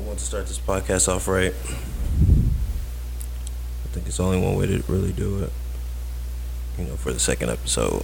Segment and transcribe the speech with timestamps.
[0.00, 1.52] I want to start this podcast off right.
[1.52, 1.78] I
[3.92, 5.52] think it's only one way to really do it.
[6.78, 8.02] You know, for the second episode.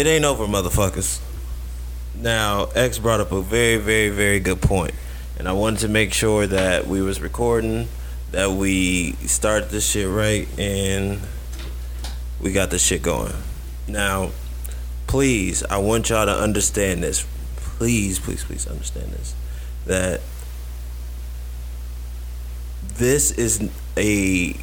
[0.00, 1.20] It ain't over, motherfuckers.
[2.14, 4.94] Now, X brought up a very, very, very good point,
[5.38, 7.86] and I wanted to make sure that we was recording,
[8.30, 11.20] that we started this shit right, and
[12.40, 13.34] we got this shit going.
[13.88, 14.30] Now,
[15.06, 17.26] please, I want y'all to understand this.
[17.56, 19.34] Please, please, please understand this.
[19.84, 20.22] That
[22.94, 23.68] this is
[23.98, 24.56] a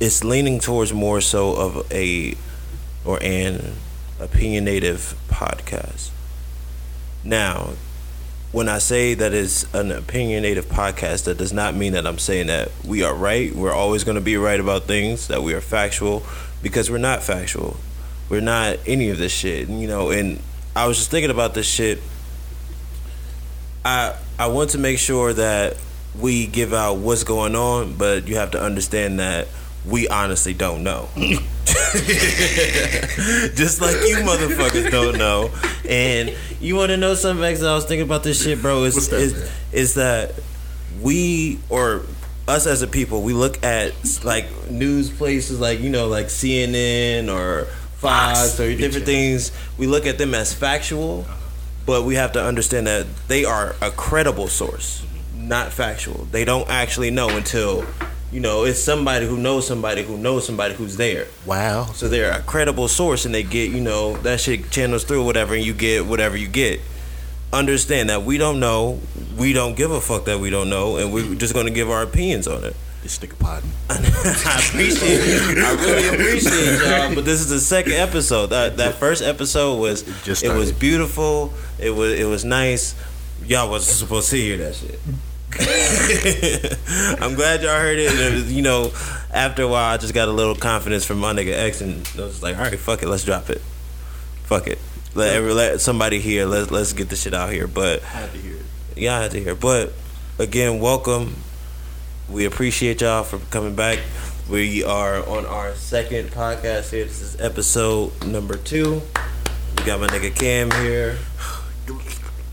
[0.00, 2.34] it's leaning towards more so of a
[3.04, 3.74] or an
[4.26, 6.10] opinionative podcast.
[7.24, 7.74] Now,
[8.52, 12.48] when I say that it's an opinionative podcast, that does not mean that I'm saying
[12.48, 13.54] that we are right.
[13.54, 16.22] We're always going to be right about things, that we are factual,
[16.62, 17.76] because we're not factual.
[18.28, 20.10] We're not any of this shit, you know.
[20.10, 20.40] And
[20.76, 22.00] I was just thinking about this shit.
[23.84, 25.76] I I want to make sure that
[26.18, 29.48] we give out what's going on, but you have to understand that
[29.84, 31.08] we honestly don't know.
[31.16, 31.40] Just
[33.80, 35.50] like you motherfuckers don't know.
[35.88, 37.62] And you want to know something, X?
[37.62, 38.84] I was thinking about this shit, bro.
[38.84, 40.34] Is that, is, is that
[41.00, 42.02] we or
[42.48, 43.92] us as a people, we look at
[44.24, 47.66] like news places like you know like CNN or
[47.96, 49.52] Fox, Fox, or different things.
[49.78, 51.36] We look at them as factual, uh-huh.
[51.86, 55.04] but we have to understand that they are a credible source,
[55.36, 56.26] not factual.
[56.30, 57.86] They don't actually know until
[58.32, 61.26] you know it's somebody who knows somebody who knows somebody who's there.
[61.44, 61.84] Wow.
[61.92, 65.54] So they're a credible source, and they get you know that shit channels through whatever,
[65.54, 66.80] and you get whatever you get.
[67.52, 69.00] Understand that we don't know,
[69.36, 72.02] we don't give a fuck that we don't know, and we're just gonna give our
[72.02, 72.74] opinions on it.
[73.02, 73.70] This nigga podding.
[73.90, 73.96] I
[74.68, 75.58] appreciate, it.
[75.58, 77.14] I really appreciate y'all.
[77.14, 78.46] But this is the second episode.
[78.46, 81.52] That that first episode was just it was beautiful.
[81.78, 82.94] It was it was nice.
[83.44, 85.00] Y'all wasn't supposed to hear that shit.
[87.20, 88.10] I'm glad y'all heard it.
[88.10, 88.92] And it was, you know,
[89.32, 92.20] after a while, I just got a little confidence from my nigga X, and I
[92.22, 93.60] was like, all right, fuck it, let's drop it.
[94.44, 94.78] Fuck it.
[95.14, 96.46] Let every let somebody hear.
[96.46, 97.66] Let's let's get this shit out here.
[97.66, 98.62] But I had to hear it.
[98.96, 99.54] yeah, I had to hear.
[99.54, 99.92] But
[100.38, 101.36] again, welcome.
[102.30, 103.98] We appreciate y'all for coming back.
[104.48, 107.04] We are on our second podcast here.
[107.04, 109.02] This is episode number two.
[109.78, 111.18] We got my nigga Cam here.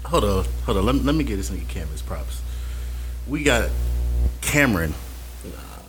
[0.06, 0.86] Hold on, hold on.
[0.86, 2.39] Let, me- let me get this nigga Cameron's props.
[3.30, 3.70] We got
[4.42, 4.94] Cameron,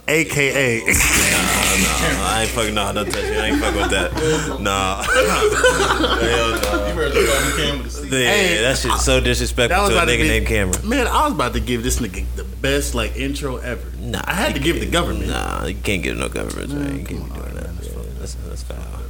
[0.06, 3.38] aka nah, nah, I ain't fucking nah, don't touch me.
[3.38, 4.60] I ain't fucking with that.
[4.60, 5.02] Nah.
[5.02, 8.18] Hell no.
[8.18, 10.88] Yeah, that shit's so disrespectful to a about to nigga be- named Cameron.
[10.88, 13.90] Man, I was about to give this nigga the best like intro ever.
[13.98, 15.28] Nah, I had to give the government.
[15.30, 16.72] Nah, you can't give no government.
[16.74, 16.98] Man.
[16.98, 17.74] You come can't be on, doing man, that.
[17.76, 19.00] that's Yeah, fucked that's, that's foul.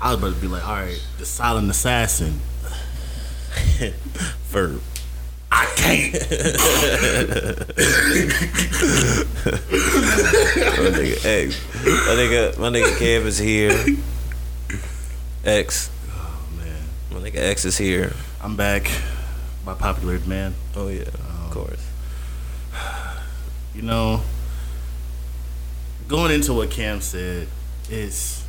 [0.00, 2.40] I was about to be like, all right, the silent assassin.
[4.48, 4.80] Verb.
[5.56, 6.12] I can't.
[10.78, 11.60] My nigga X.
[11.84, 13.70] My nigga, my nigga Kev is here.
[15.44, 15.90] X.
[16.10, 18.14] oh man, My nigga X is here.
[18.42, 18.90] I'm back
[19.64, 20.56] by popular demand.
[20.74, 21.86] Oh yeah, of um, course.
[23.74, 24.22] You know,
[26.08, 27.46] going into what Cam said,
[27.88, 28.44] it's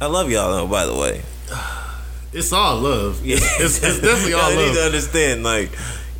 [0.00, 1.22] I love y'all though, by the way.
[2.32, 3.24] it's all love.
[3.24, 5.70] Yeah, it's, it's definitely all y'all need to understand, like,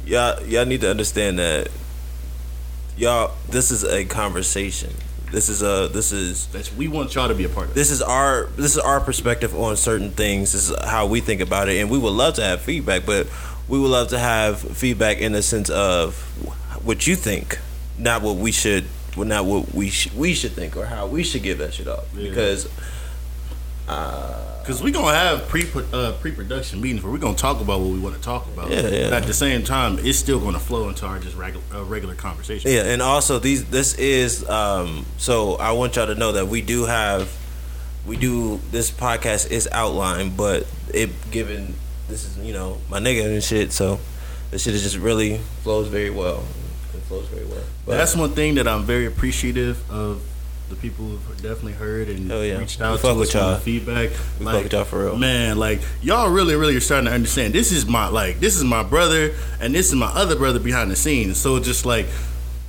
[0.04, 1.68] y'all, y'all need to understand that
[3.00, 3.32] y'all.
[3.48, 4.92] This is a conversation.
[5.32, 5.88] This is a.
[5.92, 6.46] This is.
[6.48, 8.46] That's, we want y'all to be a part of This is our.
[8.56, 10.52] This is our perspective on certain things.
[10.52, 13.26] This is how we think about it, and we would love to have feedback, but
[13.68, 16.16] we would love to have feedback in the sense of
[16.84, 17.58] what you think,
[17.98, 18.84] not what we should.
[19.16, 22.06] Not what we sh- we should think or how we should give that shit off.
[22.14, 22.28] Yeah.
[22.28, 22.70] Because
[24.60, 27.90] Because we gonna have pre uh, pre production meetings where we're gonna talk about what
[27.90, 28.70] we want to talk about.
[28.70, 29.10] Yeah, yeah.
[29.10, 32.14] But at the same time, it's still gonna flow into our just regular uh, regular
[32.14, 32.70] conversation.
[32.70, 36.60] Yeah, and also these this is um so I want y'all to know that we
[36.60, 37.34] do have
[38.06, 41.74] we do this podcast is outlined, but it given
[42.08, 43.98] this is, you know, my nigga and shit, so
[44.50, 46.44] this shit is just really flows very well.
[46.94, 47.64] It flows very well.
[47.86, 50.22] But That's one thing that I'm very appreciative of.
[50.70, 52.56] The people who've definitely heard and yeah.
[52.58, 53.56] reached out to us y'all.
[53.56, 54.10] feedback.
[54.38, 55.16] We fuck with y'all for real.
[55.16, 57.52] Man, like y'all really, really are starting to understand.
[57.52, 60.88] This is my like this is my brother and this is my other brother behind
[60.92, 61.38] the scenes.
[61.38, 62.06] So just like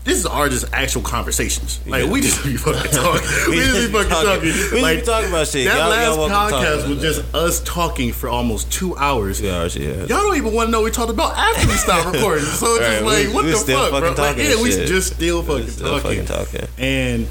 [0.03, 1.79] this is our just actual conversations.
[1.85, 3.21] Like we just be fucking talking.
[3.49, 4.41] we, just be fucking talking.
[4.49, 5.67] We just be talking about shit.
[5.67, 7.13] That Y'all- last y'all welcome to talk podcast was that.
[7.13, 9.39] just us talking for almost two hours.
[9.39, 9.91] Yeah, yeah.
[10.05, 12.45] Y'all don't even want to know what we talked about after we stopped recording.
[12.45, 14.13] So it's just like, we- what we the fuck, bro?
[14.13, 14.87] Like, yeah, we shit.
[14.87, 16.25] just still fucking still talking.
[16.25, 16.67] fucking talking.
[16.79, 17.27] And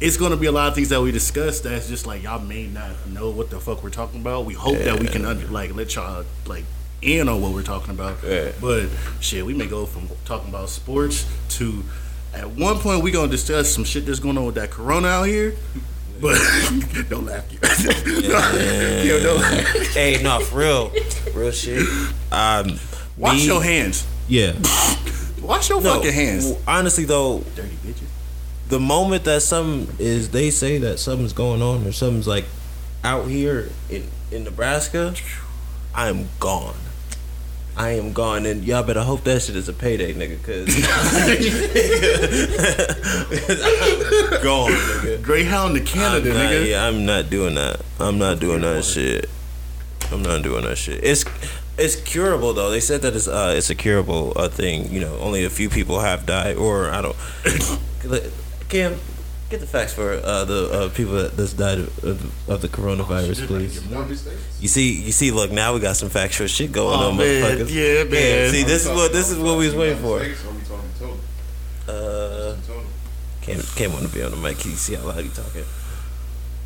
[0.00, 2.66] it's gonna be a lot of things that we discuss that's just like y'all may
[2.66, 4.44] not know what the fuck we're talking about.
[4.44, 6.64] We hope that we can under, like let y'all like
[7.02, 8.16] in on what we're talking about.
[8.24, 8.52] Yeah.
[8.60, 8.88] But
[9.20, 11.26] shit, we may go from talking about sports
[11.56, 11.82] to
[12.34, 15.24] at one point we gonna discuss some shit that's going on with that corona out
[15.24, 15.54] here.
[16.20, 16.38] But
[17.08, 17.44] don't laugh.
[17.52, 17.58] Yo,
[19.22, 19.66] don't laugh.
[19.94, 20.92] Hey, no, for real.
[21.34, 21.86] Real shit.
[22.32, 22.78] Um
[23.16, 24.06] Wash me- your hands.
[24.28, 24.52] Yeah.
[25.42, 26.52] Wash your No, fucking hands.
[26.66, 28.03] Honestly though, Dirty bitches.
[28.68, 32.44] The moment that something is they say that something's going on or something's like
[33.02, 35.14] out here in in Nebraska,
[35.94, 36.74] I am gone.
[37.76, 40.84] I am gone, and y'all better hope that shit is a payday, nigga, cause, 'cause
[43.64, 45.22] I'm gone, nigga.
[45.22, 46.68] Greyhound to Canada, I'm not, nigga.
[46.70, 47.80] yeah, I'm not doing that.
[47.98, 49.28] I'm not doing that shit.
[50.12, 51.02] I'm not doing that shit.
[51.02, 51.24] It's
[51.76, 52.70] it's curable though.
[52.70, 54.92] They said that it's uh it's a curable uh, thing.
[54.92, 57.16] You know, only a few people have died, or I don't.
[58.74, 58.98] Cam,
[59.50, 62.66] get the facts for uh, the uh, people that that's died of, of, of the
[62.68, 63.80] coronavirus, please.
[64.60, 65.30] You see, you see.
[65.30, 67.42] Look, now we got some factual shit going Oh, on, man.
[67.58, 67.70] motherfuckers.
[67.72, 68.50] Yeah, man.
[68.50, 70.18] see, this is what this is what we was waiting for.
[70.18, 71.18] Are we talking total?
[71.86, 72.82] Uh, Total.
[73.42, 74.64] Cam, Cam want to be on the mic.
[74.64, 75.64] You see how loud he talking.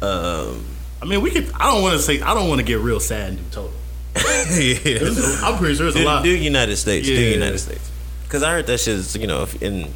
[0.00, 0.64] Um,
[1.02, 1.50] I mean, we could.
[1.56, 2.22] I don't want to say.
[2.22, 3.72] I don't want to get real sad and do total.
[4.16, 5.44] yeah.
[5.44, 6.24] I'm pretty sure there's a do, lot.
[6.24, 7.06] do United States.
[7.06, 7.90] Do United States.
[8.22, 9.88] Because I heard that shit is, you know, in a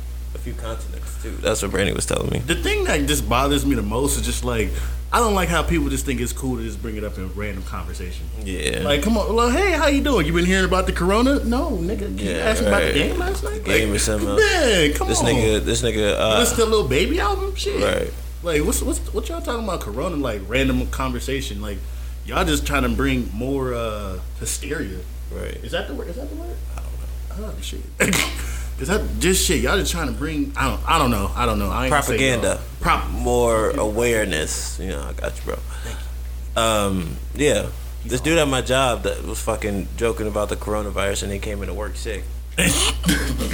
[0.43, 1.31] few continents too.
[1.37, 2.39] That's what Brandy was telling me.
[2.41, 4.71] The thing that just bothers me the most is just like
[5.13, 7.33] I don't like how people just think it's cool to just bring it up in
[7.35, 8.25] random conversation.
[8.45, 8.81] Yeah.
[8.83, 10.25] Like, come on, well, hey, how you doing?
[10.27, 11.45] You been hearing about the corona?
[11.45, 12.19] No, nigga.
[12.19, 13.63] You Yeah, asked me about the game last night.
[13.63, 14.41] game like, or something else.
[14.41, 15.09] Man, come on.
[15.11, 15.27] this on.
[15.27, 17.83] nigga, this nigga, uh, Listen the little baby album, shit.
[17.83, 18.11] right.
[18.43, 19.81] Like, what's what's what y'all talking about?
[19.83, 21.61] Corona, like random conversation.
[21.61, 21.77] Like,
[22.25, 24.99] y'all just trying to bring more uh hysteria.
[25.31, 25.57] Right.
[25.63, 26.09] Is that the word?
[26.09, 26.57] Is that the word?
[26.75, 27.53] I don't know.
[27.55, 27.83] Oh shit.
[28.83, 29.61] Is that just shit?
[29.61, 30.53] Y'all just trying to bring?
[30.57, 30.91] I don't.
[30.91, 31.31] I don't know.
[31.37, 31.71] I don't know.
[31.71, 32.49] I ain't gonna say Propaganda.
[32.49, 32.61] y'all.
[32.81, 33.11] Prop.
[33.11, 34.77] More awareness.
[34.81, 36.61] You know, I got you, bro.
[36.61, 37.69] Um, yeah.
[38.05, 41.63] This dude at my job that was fucking joking about the coronavirus and he came
[41.63, 42.25] into work sick.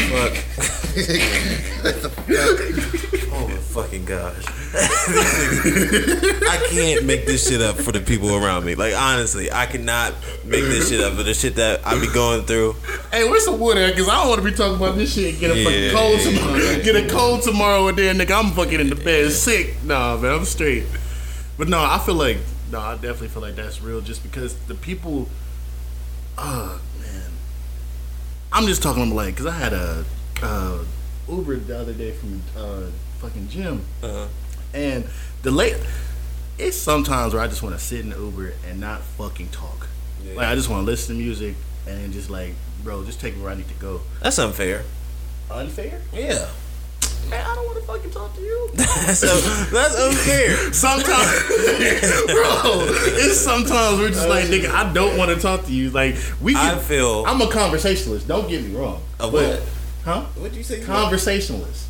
[0.09, 0.35] Fuck.
[3.33, 4.45] oh my fucking gosh.
[6.49, 8.75] I can't make this shit up for the people around me.
[8.75, 10.14] Like honestly, I cannot
[10.45, 12.75] make this shit up for the shit that I be going through.
[13.12, 13.97] Hey, where's the wood at?
[13.97, 15.31] Cause I don't want to be talking about this shit.
[15.35, 15.93] and Get a fucking Yeah.
[15.93, 16.83] cold tomorrow.
[16.83, 19.76] Get a cold tomorrow, and then nigga, I'm fucking in the bed sick.
[19.85, 20.85] Nah, man, I'm straight.
[21.57, 22.38] But no, I feel like
[22.73, 24.00] no, I definitely feel like that's real.
[24.00, 25.28] Just because the people,
[26.37, 26.78] man,
[28.52, 30.05] I'm just talking like, cause I had a
[30.43, 30.85] uh,
[31.28, 32.83] Uber the other day from uh,
[33.19, 34.26] fucking gym, Uh-huh.
[34.75, 35.05] and
[35.43, 35.76] the late.
[36.59, 39.87] It's sometimes where I just want to sit in the Uber and not fucking talk.
[40.35, 41.55] Like I just want to listen to music
[41.87, 42.52] and just like,
[42.83, 44.00] bro, just take me where I need to go.
[44.21, 44.83] That's unfair.
[45.50, 46.00] Unfair?
[46.12, 46.49] Yeah.
[47.28, 48.70] Man, I don't want to fucking talk to you.
[48.75, 50.72] That's, that's unfair.
[50.72, 51.46] Sometimes,
[52.26, 52.84] bro,
[53.16, 55.90] it's sometimes we're just like, nigga, I don't want to talk to you.
[55.90, 58.28] Like we, I feel I'm a conversationalist.
[58.28, 59.02] Don't get me wrong.
[59.18, 59.62] A but, what?
[60.04, 60.20] Huh?
[60.37, 60.82] What'd you say?
[60.82, 61.87] Conversationalist.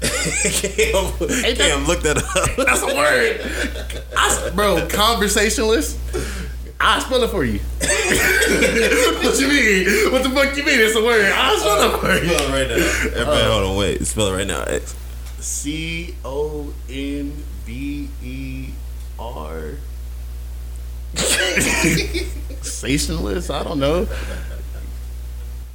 [0.00, 0.08] Cam,
[1.18, 2.56] that- Cam, look that up.
[2.66, 3.40] That's a word.
[4.16, 5.98] I, bro, conversationalist.
[6.82, 7.58] I spell it for you.
[9.20, 10.12] what you mean?
[10.12, 10.80] What the fuck you mean?
[10.80, 11.30] It's a word.
[11.30, 12.32] I spell it for you.
[12.32, 12.74] Spell it right now.
[13.20, 14.06] Everybody, uh, hold on, wait.
[14.06, 14.62] Spell it right now.
[14.62, 14.96] X.
[15.40, 17.32] C O N
[17.66, 18.70] V E
[19.18, 19.72] R.
[22.62, 23.50] Sensationalist?
[23.50, 24.08] I don't know.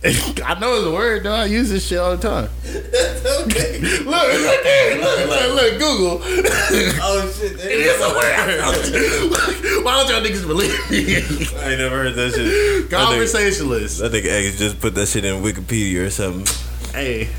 [0.46, 1.34] I know it's a word, though.
[1.34, 2.50] I use this shit all the time.
[2.64, 3.80] That's okay.
[4.06, 5.00] Look, there.
[5.00, 6.20] Look, look, look, Google.
[6.22, 7.54] Oh shit!
[7.54, 9.84] It is a word.
[9.84, 11.16] Why don't y'all niggas believe me?
[11.60, 12.90] I ain't never heard that shit.
[12.90, 14.02] Conversationalist.
[14.02, 16.46] I think X just put that shit in Wikipedia or something.
[16.94, 17.30] Hey,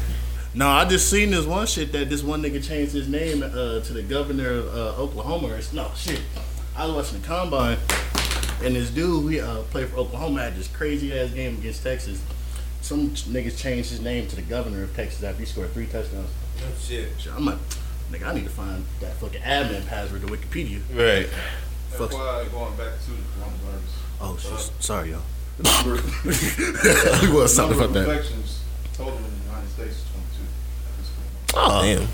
[0.54, 3.80] no, I just seen this one shit that this one nigga changed his name uh,
[3.80, 5.48] to the governor of uh, Oklahoma.
[5.48, 6.20] Or, no shit.
[6.76, 7.78] I was watching the combine,
[8.62, 12.22] and this dude we uh, played for Oklahoma had this crazy ass game against Texas.
[12.86, 16.30] Some niggas changed his name to the governor of Texas after he scored three touchdowns.
[16.60, 17.08] Oh shit!
[17.18, 17.58] So I'm like,
[18.12, 20.80] nigga, I need to find that fucking admin password to Wikipedia.
[20.94, 21.26] Right.
[21.98, 22.12] Fuck.
[22.12, 24.20] FYI, going back to the coronavirus.
[24.20, 24.52] Oh shit.
[24.52, 25.22] Uh, Sorry, y'all.
[25.58, 28.08] number, we was something number about of that.
[28.08, 28.60] infections
[28.94, 30.42] total in the United States is 22
[30.86, 31.54] at this point.
[31.56, 32.08] Oh, Damn.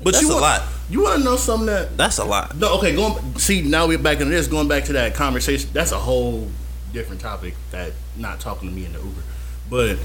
[0.00, 0.62] but That's you a lot.
[0.90, 2.56] You want to know something that That's a lot.
[2.56, 5.70] No, okay, going see now we're back into this, going back to that conversation.
[5.72, 6.48] That's a whole
[6.92, 9.22] different topic that not talking to me in the Uber.
[9.70, 9.98] But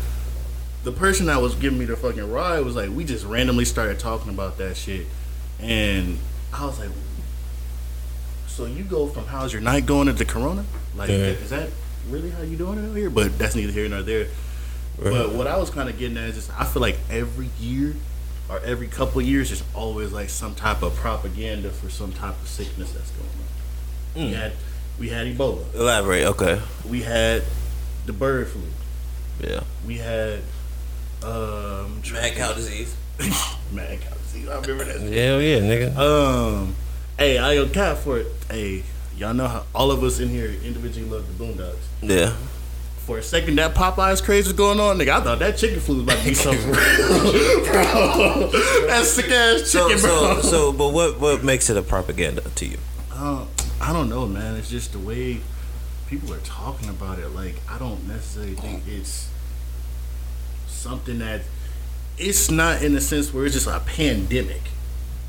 [0.83, 3.99] the person that was giving me the fucking ride was like, we just randomly started
[3.99, 5.07] talking about that shit.
[5.59, 6.17] And
[6.53, 6.89] I was like,
[8.47, 10.65] So you go from how's your night going to the corona?
[10.95, 11.15] Like Yeah.
[11.15, 11.69] is that
[12.09, 13.09] really how you doing it out here?
[13.09, 14.27] But that's neither here nor there.
[15.01, 17.95] But what I was kind of getting at is just I feel like every year
[18.49, 22.39] or every couple of years, there's always like some type of propaganda for some type
[22.41, 24.15] of sickness that's going on.
[24.15, 24.39] We hmm.
[24.39, 24.51] had
[24.99, 25.73] we had Ebola.
[25.73, 26.25] Elaborate.
[26.25, 26.61] Okay.
[26.87, 27.43] We had
[28.05, 28.61] the bird flu.
[29.43, 29.63] Yeah.
[29.85, 30.39] We had
[31.23, 32.95] um Mad cow disease.
[33.71, 34.47] mad cow disease.
[34.49, 34.99] I remember that.
[35.01, 35.95] Hell yeah, nigga.
[35.97, 36.75] Um,
[37.17, 38.27] hey, I owe cap for it.
[38.49, 38.83] Hey,
[39.17, 41.75] y'all know how all of us in here individually love the Boondocks.
[42.01, 42.35] Yeah.
[43.05, 45.09] For a second, that Popeyes craze was going on, nigga.
[45.09, 48.49] I thought that chicken flu was about to be something real, bro.
[48.87, 50.41] That sick ass So, chicken, so, bro.
[50.41, 52.77] so, but what, what makes it a propaganda to you?
[53.11, 53.45] Uh,
[53.81, 54.55] I don't know, man.
[54.55, 55.41] It's just the way
[56.07, 57.27] people are talking about it.
[57.29, 59.27] Like, I don't necessarily think it's
[60.83, 61.41] something that
[62.17, 64.61] it's not in the sense where it's just a pandemic.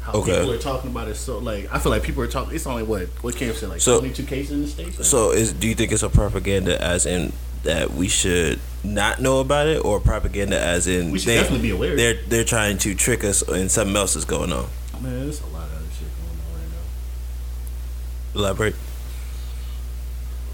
[0.03, 0.33] How Okay.
[0.37, 2.55] people are talking about it so like I feel like people are talking.
[2.55, 5.09] It's only what what Cam said like So- twenty two cases in the states.
[5.09, 7.33] So, is do you think it's a propaganda as in
[7.63, 11.71] that we should not know about it, or propaganda as in We should definitely be
[11.71, 11.97] aware.
[11.97, 14.67] They're they're trying to trick us, and something else is going on.
[15.01, 16.71] man, there's a lot of other shit going on right
[18.35, 18.41] now.
[18.41, 18.75] Elaborate.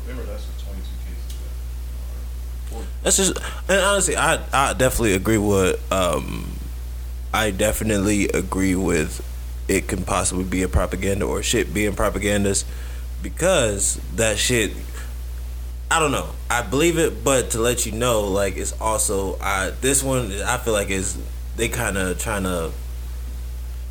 [0.07, 1.35] Remember, that's the 22 cases.
[2.71, 3.39] That are That's just,
[3.69, 5.81] and honestly, I I definitely agree with.
[5.93, 6.59] Um,
[7.33, 9.27] I definitely agree with.
[9.69, 12.65] It can possibly be a propaganda or shit being propagandas,
[13.23, 14.73] because that shit.
[15.93, 16.31] I don't know.
[16.49, 20.59] I believe it, but to let you know, like it's also I this one I
[20.59, 21.19] feel like is
[21.57, 22.71] they kind of trying to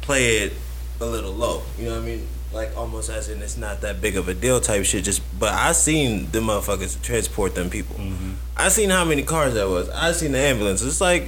[0.01, 0.53] play it
[1.01, 1.63] a little low.
[1.77, 2.27] You know what I mean?
[2.51, 5.03] Like almost as in it's not that big of a deal type shit.
[5.03, 7.95] Just but I seen the motherfuckers transport them people.
[7.97, 8.31] Mm-hmm.
[8.57, 9.87] I seen how many cars that was.
[9.89, 10.81] I seen the ambulance.
[10.81, 11.25] It's like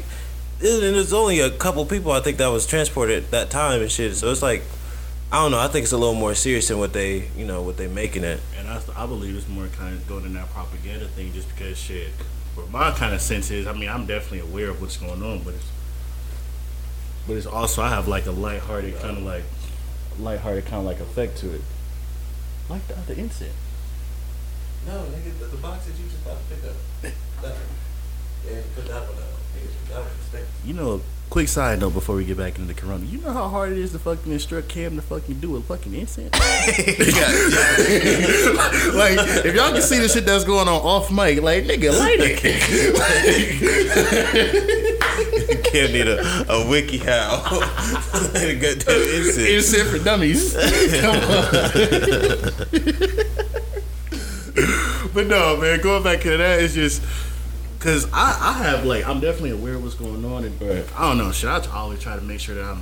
[0.60, 4.16] it- there's only a couple people I think that was transported that time and shit.
[4.16, 4.64] So it's like
[5.32, 5.60] I don't know.
[5.60, 8.24] I think it's a little more serious than what they you know what they making
[8.24, 8.40] it.
[8.58, 11.78] And I, I believe it's more kind of going in that propaganda thing just because
[11.78, 12.10] shit.
[12.56, 15.42] But my kind of sense is, I mean, I'm definitely aware of what's going on,
[15.44, 15.70] but it's,
[17.28, 19.44] but it's also I have like a lighthearted kind of like,
[20.22, 21.62] lighthearted kind of like effect to it,
[22.70, 23.56] like the other incident.
[24.86, 26.76] No, nigga, the, the box that you just about to pick up.
[27.42, 27.56] That,
[28.46, 29.34] yeah, put that one out.
[29.58, 31.02] Nigga, that one You know,
[31.32, 33.06] quick side note before we get back into the corona.
[33.06, 35.94] You know how hard it is to fucking instruct Cam to fucking do a fucking
[35.94, 36.34] incense?
[36.38, 36.48] like,
[39.46, 42.42] if y'all can see the shit that's going on off mic, like, nigga, light it.
[45.72, 47.46] Can't need a, a wiki how.
[48.36, 49.50] a goddamn insect.
[49.50, 50.54] Incense for dummies.
[51.00, 51.22] Come on.
[55.14, 57.02] but no, man, going back to that, it's just.
[57.82, 61.18] Cause I, I have like I'm definitely aware of what's going on and I don't
[61.18, 62.82] know shit I always try to make sure that I'm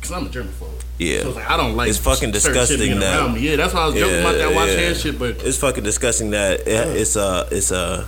[0.00, 1.20] cause I'm a germaphobe Yeah.
[1.20, 3.94] so it's like I don't like It's fucking disgusting that- yeah that's why I was
[3.96, 4.76] joking about that watch yeah.
[4.80, 8.06] hand shit but It's fucking disgusting that it, it's a it's a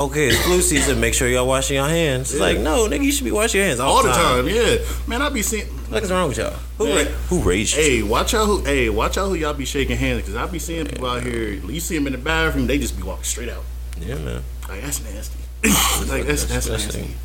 [0.00, 1.00] okay, it's flu season.
[1.00, 2.32] Make sure y'all washing your hands.
[2.32, 4.48] It's like, no, nigga, you should be washing your hands all, all the time.
[4.48, 5.66] Yeah, man, I be seeing.
[5.88, 6.50] What is wrong with y'all?
[6.78, 7.06] Who, Man.
[7.06, 7.82] ra- who raised you?
[7.82, 8.64] Hey, watch out who.
[8.64, 11.48] Hey, watch out who y'all be shaking hands because I be seeing people out here.
[11.50, 13.62] You see them in the bathroom, they just be walking straight out.
[14.00, 14.42] Yeah, man.
[14.68, 15.38] Like that's nasty.
[16.10, 17.02] like that's that's disgusting.
[17.02, 17.16] nasty.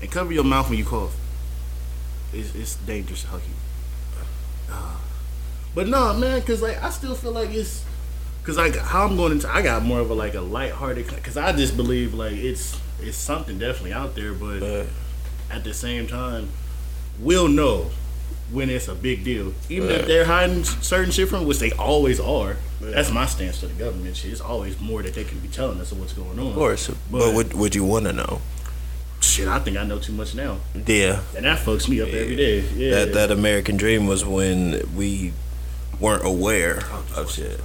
[0.00, 1.14] And cover your mouth when you cough.
[2.32, 3.52] It's, it's dangerous, Hucky.
[4.70, 4.96] Uh,
[5.74, 7.84] but no, man, because like I still feel like it's
[8.40, 11.36] because like how I'm going into I got more of a like a lighthearted because
[11.36, 14.86] I just believe like it's it's something definitely out there, but But
[15.50, 16.48] at the same time,
[17.18, 17.90] we'll know
[18.52, 19.52] when it's a big deal.
[19.68, 20.00] Even Right.
[20.00, 22.56] if they're hiding certain shit from, which they always are.
[22.80, 24.16] That's my stance to the government.
[24.16, 26.48] Shit, it's always more that they can be telling us of what's going on.
[26.48, 28.40] of course, but, But- would would you want to know?
[29.20, 32.34] Shit, I think I know too much now, Yeah, and that fucks me up every
[32.34, 32.64] day.
[32.76, 35.32] Yeah, that that American dream was when we
[36.00, 37.60] weren't aware oh, of shit.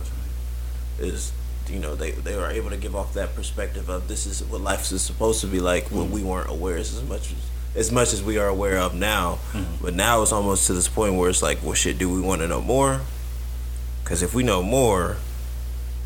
[1.00, 1.32] Is
[1.68, 4.62] you know they they were able to give off that perspective of this is what
[4.62, 6.14] life is supposed to be like when hmm.
[6.14, 7.38] we weren't aware as much as
[7.78, 9.38] as much as we are aware of now.
[9.82, 12.42] But now it's almost to this point where it's like, well, shit, do we want
[12.42, 13.02] to know more?
[14.04, 15.18] Because if we know more,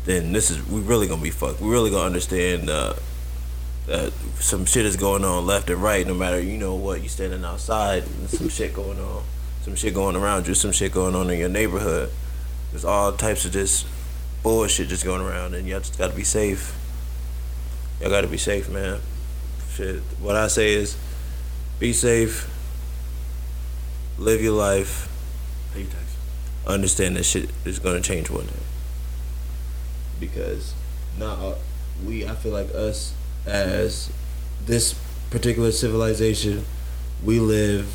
[0.04, 1.60] then this is we really gonna be fucked.
[1.60, 2.94] We really gonna understand uh,
[3.86, 6.06] that some shit is going on left and right.
[6.06, 9.22] No matter you know what, you standing outside, and some shit going on,
[9.62, 12.10] some shit going around you, some shit going on in your neighborhood.
[12.70, 13.86] There's all types of just
[14.42, 16.76] bullshit just going around, and y'all just gotta be safe.
[18.00, 19.00] Y'all gotta be safe, man.
[19.74, 20.00] Shit.
[20.20, 20.96] What I say is,
[21.82, 22.48] be safe.
[24.16, 25.08] Live your life.
[25.74, 26.16] Pay your taxes.
[26.64, 28.52] Understand that shit is gonna change one day.
[30.20, 30.74] Because
[31.18, 31.54] not uh,
[32.06, 33.14] we, I feel like us
[33.46, 34.12] as
[34.64, 34.94] this
[35.30, 36.64] particular civilization,
[37.24, 37.92] we live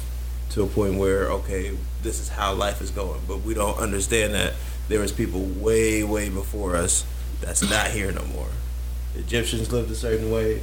[0.50, 4.34] to a point where okay, this is how life is going, but we don't understand
[4.34, 4.52] that
[4.90, 7.06] there is people way, way before us
[7.40, 8.50] that's not here no more.
[9.16, 10.62] Egyptians lived a certain way,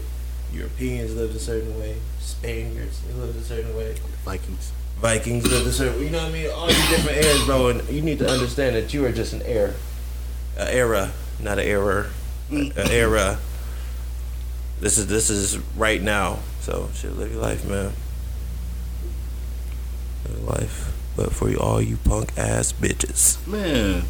[0.54, 3.94] Europeans lived a certain way, Spaniards lived a certain way.
[4.24, 4.72] Vikings.
[4.98, 6.50] Vikings lived a certain you know what I mean?
[6.50, 9.42] All these different eras, bro, and you need to understand that you are just an
[9.42, 9.74] heir.
[10.56, 12.10] An era, not an error.
[12.50, 12.90] An mm.
[12.90, 13.38] era.
[14.80, 16.40] This is this is right now.
[16.60, 17.92] So shit, live your life, man.
[20.24, 20.92] Live your life.
[21.16, 23.44] But for you, all you punk ass bitches.
[23.46, 24.04] Man,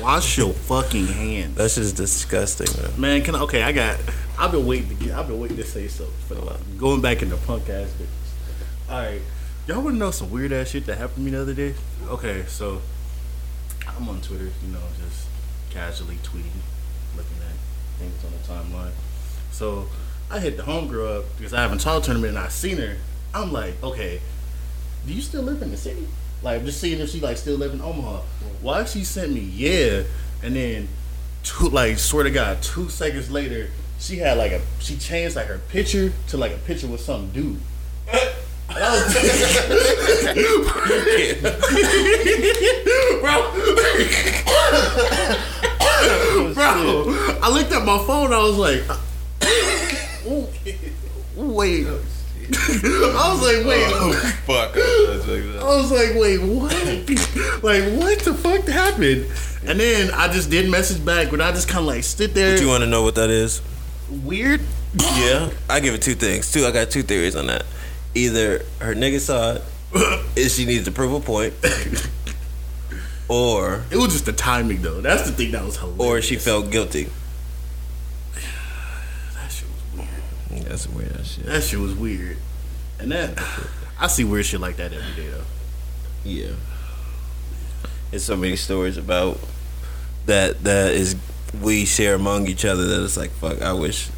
[0.00, 1.56] wash your fucking hands.
[1.56, 3.00] That's just disgusting, man.
[3.00, 3.62] Man, can I, okay?
[3.62, 3.98] I got.
[4.38, 5.14] I've been waiting to get.
[5.14, 6.58] I've been waiting to say something for a while.
[6.76, 8.90] Going back into punk ass bitches.
[8.90, 9.20] All right,
[9.66, 11.74] y'all want to know some weird ass shit that happened to me the other day?
[12.08, 12.80] Okay, so
[13.88, 15.26] I'm on Twitter, you know, just
[15.70, 16.60] casually tweeting,
[17.16, 18.38] looking at things on the
[18.76, 18.92] timeline.
[19.50, 19.88] So
[20.30, 22.96] I hit the homegirl up because I haven't talked to her and I seen her.
[23.34, 24.20] I'm like, okay,
[25.06, 26.06] do you still live in the city?
[26.42, 28.20] Like, just seeing if she like still live in Omaha.
[28.62, 30.02] Why she sent me, yeah,
[30.42, 30.88] and then
[31.42, 35.46] two, like, swear to God, two seconds later, she had like a she changed like
[35.46, 37.58] her picture to like a picture with some dude.
[43.20, 43.52] Bro,
[46.52, 48.32] bro, I looked at my phone.
[48.32, 48.82] I was like,
[51.36, 51.86] wait.
[52.54, 53.82] I was like, wait.
[53.94, 54.12] Oh,
[54.46, 54.76] fuck.
[54.76, 56.72] I was like, wait, what?
[57.62, 59.26] like, what the fuck happened?
[59.66, 62.56] And then I just didn't message back, but I just kind of like stood there.
[62.56, 63.60] Do you want to know what that is?
[64.24, 64.60] weird?
[64.96, 66.52] Yeah, I give it two things.
[66.52, 67.64] Two, I got two theories on that.
[68.14, 69.62] Either her nigga saw it,
[70.38, 71.52] and she needs to prove a point,
[73.28, 75.00] or It was just the timing, though.
[75.00, 76.00] That's the thing that was hilarious.
[76.00, 77.10] or she felt guilty.
[79.34, 80.08] that shit was weird.
[80.68, 81.46] That's weird ass shit.
[81.46, 82.36] That shit was weird.
[82.98, 83.38] And that
[84.00, 85.44] I see weird shit like that every day, though.
[86.24, 86.52] Yeah.
[88.10, 89.38] There's so many stories about
[90.26, 91.16] that that is
[91.62, 93.62] we share among each other that it's like fuck.
[93.62, 94.10] I wish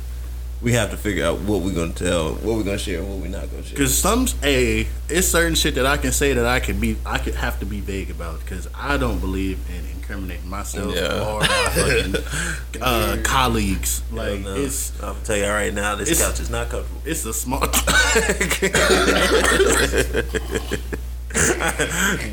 [0.61, 3.19] we have to figure out what we're gonna tell, what we're gonna share, and what
[3.19, 3.79] we're not gonna share.
[3.79, 7.19] Cause some a it's certain shit that I can say that I could be I
[7.19, 11.27] could have to be vague about because I don't believe in incriminating myself Yeah.
[11.27, 14.03] or my fucking uh, colleagues.
[14.11, 17.03] Like No, it's I'm tell you right now, this couch is not comfortable.
[17.05, 17.61] it's a small.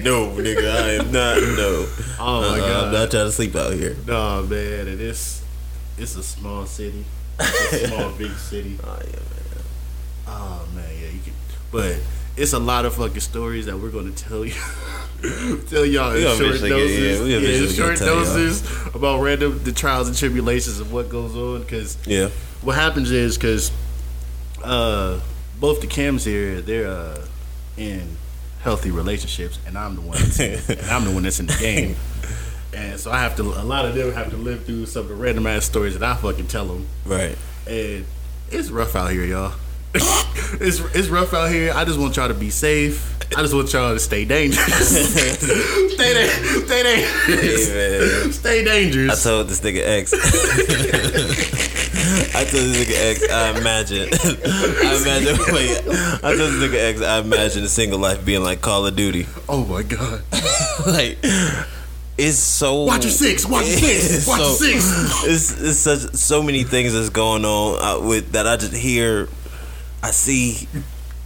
[0.01, 1.41] no, nigga, I am not.
[1.41, 1.85] No.
[2.19, 3.95] Oh my Uh-uh, god, I'm not trying to sleep out here.
[4.07, 5.41] no man, it is.
[5.97, 7.03] It's a small city.
[7.39, 8.77] It's a small big city.
[8.83, 9.63] Oh yeah, man.
[10.27, 11.33] Oh man, yeah, you can.
[11.71, 11.97] But
[12.37, 14.53] it's a lot of fucking stories that we're gonna tell you.
[15.67, 17.27] tell y'all in short doses.
[17.27, 18.23] yeah, Yeah, in short gonna y'all.
[18.25, 21.61] doses about random the trials and tribulations of what goes on.
[21.61, 22.29] Because Yeah.
[22.61, 23.71] what happens is because
[24.63, 25.19] uh,
[25.59, 27.25] both the Kims here, they're uh,
[27.77, 28.17] in
[28.61, 31.53] healthy relationships, and I'm the one, that's in, and I'm the one that's in the
[31.59, 31.95] game.
[32.73, 33.43] and so I have to.
[33.43, 36.03] A lot of them have to live through some of the random ass stories that
[36.03, 37.37] I fucking tell them, Right.
[37.67, 38.05] and
[38.51, 39.53] it's rough out here, y'all.
[40.59, 41.71] it's it's rough out here.
[41.73, 43.13] I just want y'all to be safe.
[43.37, 44.67] I just want y'all to stay dangerous.
[44.69, 46.29] stay there.
[46.65, 47.67] Stay dangerous.
[47.67, 48.31] Hey.
[48.31, 48.63] Stay
[49.09, 50.13] I told this nigga X.
[52.35, 53.29] I told this nigga X.
[53.31, 54.09] I imagine.
[54.11, 54.13] I
[55.01, 55.37] imagine.
[55.53, 55.77] Wait.
[56.23, 57.01] I told this nigga X.
[57.01, 59.25] I imagine a single life being like Call of Duty.
[59.49, 60.21] oh my god.
[60.85, 61.17] like
[62.17, 62.83] it's so.
[62.83, 63.45] Watch your six.
[63.45, 64.27] Watch your six.
[64.27, 65.23] Watch your so- six.
[65.25, 69.27] It's, it's such so many things that's going on uh, with that I just hear,
[70.05, 70.67] I see,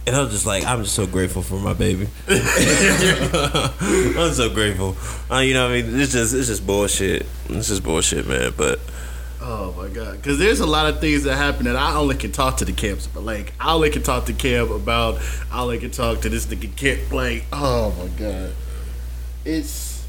[0.06, 2.08] and I'm just like I'm just so grateful for my baby.
[2.28, 4.96] I'm so grateful.
[5.30, 6.00] Uh, you know what I mean?
[6.00, 7.26] It's just it's just bullshit.
[7.50, 8.54] It's just bullshit, man.
[8.56, 8.80] But
[9.42, 10.16] Oh my god!
[10.16, 12.72] Because there's a lot of things that happen that I only can talk to the
[12.72, 15.18] camps, but like I only can talk to Cam about.
[15.52, 17.12] I only can talk to this nigga Kip.
[17.12, 18.54] Like, oh my god,
[19.44, 20.06] it's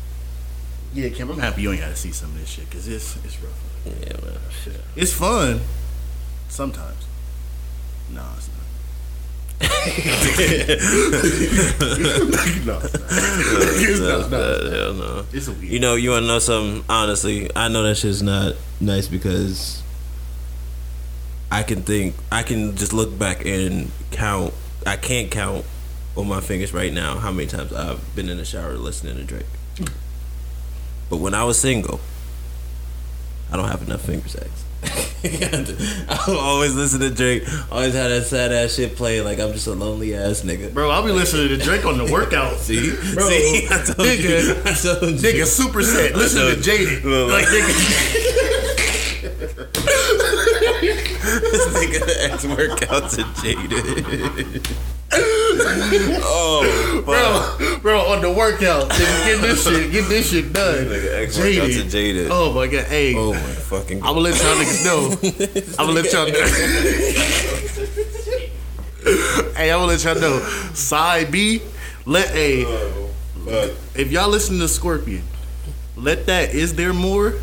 [0.94, 1.30] yeah, Cam.
[1.30, 3.62] I'm happy you ain't got to see some of this shit because it's it's rough.
[3.86, 4.40] yeah, man.
[4.64, 4.80] Shit.
[4.96, 5.60] It's fun
[6.48, 7.06] sometimes.
[8.14, 8.61] No, it's not.
[9.82, 9.92] No,
[12.44, 12.84] it's not.
[12.84, 14.38] It's not, no.
[14.38, 15.26] Uh, hell no.
[15.34, 15.64] It's a weird.
[15.64, 16.84] You know, you want to know something?
[16.88, 19.82] Honestly, I know that shit's not nice because
[21.52, 24.54] I can think, I can just look back and count.
[24.86, 25.66] I can't count
[26.16, 29.24] on my fingers right now how many times I've been in the shower listening to
[29.24, 29.46] Drake.
[31.10, 32.00] But when I was single,
[33.52, 34.64] I don't have enough fingers, X.
[34.84, 37.44] I always listen to Drake.
[37.72, 40.74] Always had that sad ass shit playing like I'm just a lonely ass nigga.
[40.74, 42.58] Bro, I'll be listening to Drake on the workout.
[42.58, 45.18] See, Bro, see, I told nigga, you, I told you.
[45.20, 46.16] Nigga, super set.
[46.16, 47.04] Listen to Jaded.
[47.06, 49.22] Look, Like, nigga,
[51.42, 54.68] this nigga X workouts and jaded.
[56.24, 57.60] Oh, fuck.
[57.60, 60.86] bro, bro, on the workout, nigga, get this shit, get this shit done.
[60.86, 62.28] Nigga and jaded.
[62.32, 63.98] Oh my god, hey, Oh my fucking.
[63.98, 65.12] I'm gonna let y'all niggas know.
[65.80, 66.46] I'm gonna let y'all know.
[69.56, 70.40] hey, I'm gonna let y'all know.
[70.74, 71.62] Side B,
[72.06, 72.66] let a.
[73.96, 75.24] If y'all listen to Scorpion,
[75.96, 77.36] let that is there more.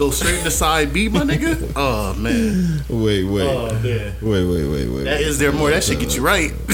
[0.00, 1.72] Go straight to side B, my nigga.
[1.76, 2.82] Oh man.
[2.88, 4.14] Wait, wait, Oh man.
[4.22, 5.04] wait, wait, wait, wait.
[5.04, 5.68] That is there more.
[5.68, 6.52] That should get you right.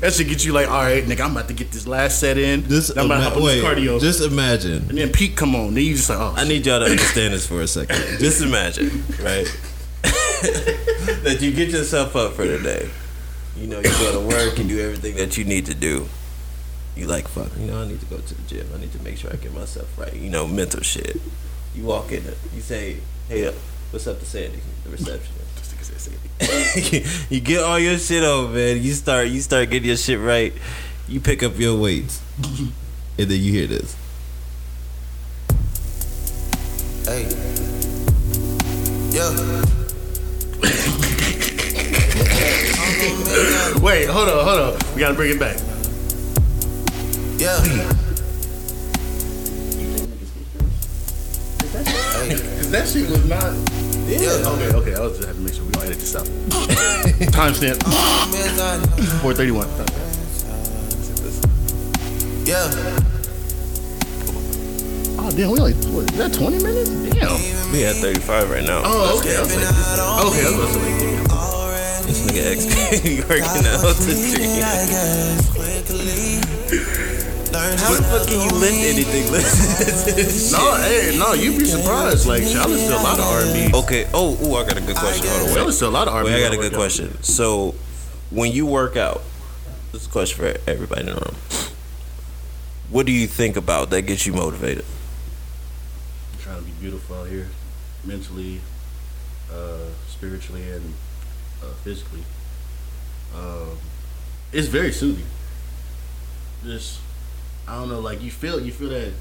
[0.00, 2.36] that should get you like, all right, nigga, I'm about to get this last set
[2.36, 2.68] in.
[2.68, 4.00] Just then I'm about to hop on wait, this cardio.
[4.00, 4.88] just imagine.
[4.88, 5.74] and then peak come on.
[5.74, 7.96] Then you just like, oh, I need y'all to understand this for a second.
[8.18, 9.46] Just imagine, right?
[11.22, 12.90] that you get yourself up for the day.
[13.56, 16.08] You know, you go to work and do everything that you need to do.
[16.96, 18.66] You like, fuck, you know, I need to go to the gym.
[18.74, 20.12] I need to make sure I get myself right.
[20.12, 21.20] You know, mental shit.
[21.74, 22.22] You walk in,
[22.54, 23.52] you say, hey,
[23.90, 25.56] what's up to Sandy, the receptionist.
[25.56, 27.24] This nigga said Sandy.
[27.34, 28.80] you get all your shit over, man.
[28.80, 30.52] You start, you start getting your shit right.
[31.08, 32.22] You pick up your weights,
[33.18, 33.96] and then you hear this.
[37.04, 37.28] Hey.
[39.10, 39.30] Yeah.
[43.80, 44.94] Wait, hold on, hold on.
[44.94, 45.58] We gotta bring it back.
[47.36, 48.02] Yeah.
[52.74, 53.54] That shit was not.
[54.10, 54.42] Yeah.
[54.50, 54.94] Okay, okay.
[54.94, 56.26] I was just have to make sure we don't edit this out.
[57.30, 57.78] Timestamp.
[59.22, 59.68] Four thirty one.
[62.44, 62.68] Yeah.
[65.16, 66.90] Oh damn, we only what, is that twenty minutes?
[66.90, 67.38] Damn.
[67.72, 68.82] We at 35 right now.
[68.84, 69.36] Oh okay.
[69.36, 69.64] I was like,
[70.26, 70.44] okay.
[70.44, 71.24] I was about to say, like, damn.
[72.06, 72.66] This nigga X
[73.28, 74.14] working out the
[76.90, 77.00] dream.
[77.54, 79.30] How the fuck can you lift anything?
[79.30, 79.64] Listen.
[80.58, 82.26] No, hey, no, you'd be surprised.
[82.26, 83.78] Like, I listen to a lot of R and B.
[83.78, 84.08] Okay.
[84.12, 85.26] Oh, ooh, I got a good question.
[85.28, 85.66] Hold on, I wait.
[85.66, 86.34] listen to a lot of R and B.
[86.34, 87.22] Wait, I got a good question.
[87.22, 87.74] So,
[88.30, 89.22] when you work out,
[89.92, 91.34] this is a question for everybody in the room.
[92.90, 94.84] What do you think about that gets you motivated?
[96.32, 97.48] I'm trying to be beautiful out here,
[98.04, 98.60] mentally,
[99.52, 100.94] uh, spiritually, and
[101.62, 102.24] uh, physically.
[103.34, 103.78] Um,
[104.52, 105.26] it's very soothing.
[106.64, 107.00] Just,
[107.68, 109.12] I don't know, like you feel, you feel that.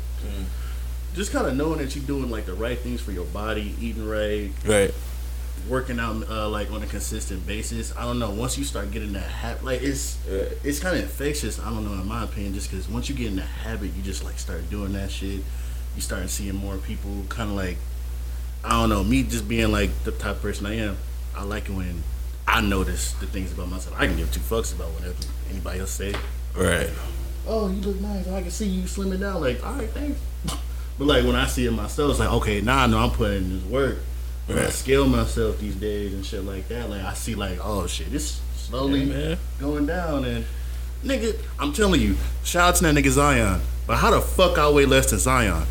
[1.13, 4.07] Just kind of knowing that you're doing like the right things for your body, eating
[4.07, 4.91] right, Right.
[5.69, 7.95] working out uh, like on a consistent basis.
[7.95, 8.31] I don't know.
[8.31, 10.17] Once you start getting that habit, like it's
[10.63, 11.59] it's kind of infectious.
[11.59, 14.01] I don't know, in my opinion, just because once you get in the habit, you
[14.01, 15.41] just like start doing that shit.
[15.95, 17.77] You start seeing more people, kind of like
[18.63, 19.03] I don't know.
[19.03, 20.97] Me just being like the type of person I am.
[21.35, 22.01] I like it when
[22.47, 23.95] I notice the things about myself.
[23.99, 25.15] I can give two fucks about whatever
[25.51, 26.15] anybody else say.
[26.55, 26.89] Right.
[27.47, 28.27] Oh, you look nice.
[28.27, 29.41] I can see you slimming down.
[29.41, 30.19] Like, all right, thanks.
[30.99, 33.37] But like when I see it myself, it's like, okay, now I know I'm putting
[33.37, 33.97] in this work.
[34.45, 37.87] When I scale myself these days and shit like that, like I see like, oh
[37.87, 39.37] shit, it's slowly Yeah, man.
[39.59, 40.45] going down and
[41.03, 43.59] nigga, I'm telling you, shout out to that nigga Zion.
[43.87, 45.65] But how the fuck I weigh less than Zion?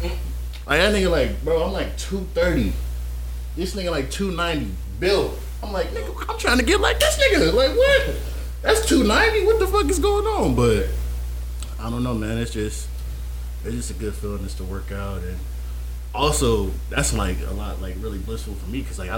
[0.67, 2.73] Like that nigga, like bro, I'm like two thirty.
[3.55, 4.73] This nigga like two ninety.
[4.99, 5.33] Bill,
[5.63, 7.53] I'm like nigga, I'm trying to get like this nigga.
[7.55, 8.17] Like what?
[8.63, 9.47] That's two ninety.
[9.47, 10.57] What the fuck is going on?
[10.57, 10.89] But
[11.83, 12.38] I don't know, man.
[12.38, 12.88] It's just
[13.64, 15.38] it's just a good feeling just to work out and
[16.14, 19.16] also that's like a lot like really blissful for me because like I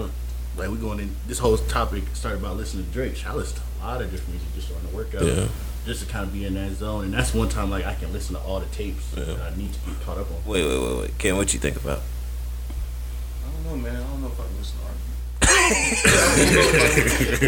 [0.57, 3.27] like we going in this whole topic started about listening to Drake.
[3.27, 5.49] I listen to a lot of different music just during the workout, Yeah.
[5.85, 7.05] just to kind of be in that zone.
[7.07, 9.73] And that's one time like I can listen to all the tapes that I need
[9.73, 10.37] to be caught up on.
[10.47, 11.19] Wait, wait, wait, wait.
[11.19, 11.99] Ken, what you think about?
[11.99, 13.97] I don't know, man.
[13.97, 15.01] I don't know if I can listen to R&B.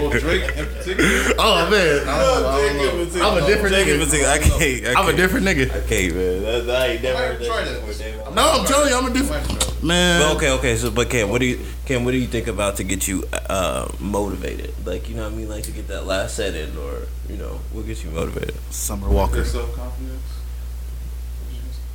[0.00, 1.34] Well, Drake in particular.
[1.38, 2.48] Oh man, I don't know.
[2.48, 3.26] I don't know.
[3.26, 4.06] I'm a different Take it nigga.
[4.08, 4.86] for I can't.
[4.96, 5.70] I I'm a different nigga.
[5.70, 6.42] I can't, man.
[6.66, 7.98] That, I ain't never I heard might that that.
[7.98, 8.34] David.
[8.34, 9.74] No, I'm telling you, I'm a I different might try.
[9.82, 10.20] man.
[10.22, 10.76] But okay, okay.
[10.76, 13.24] So, but Ken, what do you, Ken, what do you think about to get you
[13.50, 14.72] uh, motivated?
[14.86, 15.48] Like, you know what I mean?
[15.48, 18.54] Like to get that last set in, or you know, what gets you motivated?
[18.70, 20.22] Summer Their Walker, self confidence.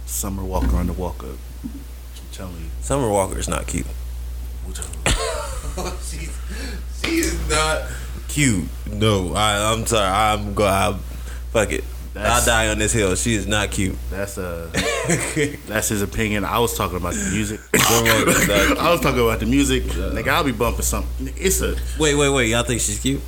[0.05, 1.29] Summer Walker on the walk up.
[1.63, 1.71] I'm
[2.31, 2.69] telling you.
[2.81, 3.88] Summer Walker is not cute.
[6.03, 6.38] she's
[7.03, 7.84] she is not.
[8.27, 8.65] Cute?
[8.91, 10.07] No, I, I'm sorry.
[10.07, 10.97] I'm going.
[11.51, 11.84] Fuck it.
[12.13, 13.15] That's- I'll die on this hill.
[13.15, 13.95] She is not cute.
[14.10, 14.69] That's uh,
[15.67, 16.43] that's his opinion.
[16.45, 17.60] I was talking about the music.
[17.75, 18.77] Summer Walker is not cute.
[18.77, 19.84] I was talking about the music.
[19.84, 21.34] Nigga, I'll be bumping something.
[21.38, 21.75] It's a.
[21.99, 22.49] Wait, wait, wait.
[22.49, 23.21] Y'all think she's cute?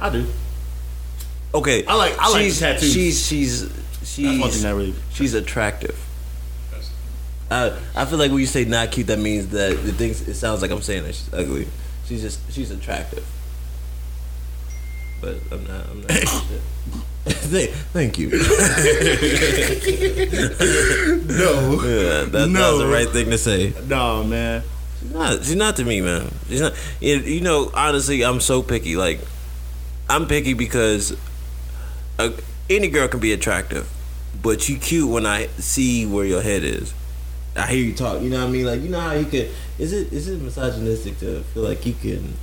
[0.00, 0.26] I do.
[1.54, 1.84] Okay.
[1.86, 2.92] I like- I like she's, the tattoos.
[2.92, 4.94] She's she's That's one thing she's really.
[5.12, 5.98] she's attractive.
[7.50, 10.34] I I feel like when you say not cute, that means that it thinks it
[10.34, 11.66] sounds like I'm saying that she's ugly.
[12.06, 13.26] She's just she's attractive.
[15.20, 15.86] But I'm not.
[15.90, 16.10] I'm not.
[17.26, 18.30] thank, thank you.
[21.28, 21.80] No.
[21.82, 22.72] Yeah, that, that No.
[22.72, 23.72] was the right thing to say.
[23.86, 24.62] No, man.
[25.00, 25.44] She's not.
[25.44, 26.32] She's not to me, man.
[26.48, 26.74] She's not.
[27.00, 28.96] You know, honestly, I'm so picky.
[28.96, 29.20] Like,
[30.08, 31.16] I'm picky because
[32.18, 32.30] uh,
[32.70, 33.88] any girl can be attractive,
[34.42, 36.92] but you cute when I see where your head is.
[37.58, 38.22] I hear you talk.
[38.22, 38.64] You know what I mean?
[38.66, 39.50] Like, you know how you could.
[39.78, 42.34] Is it is it misogynistic to feel like you can?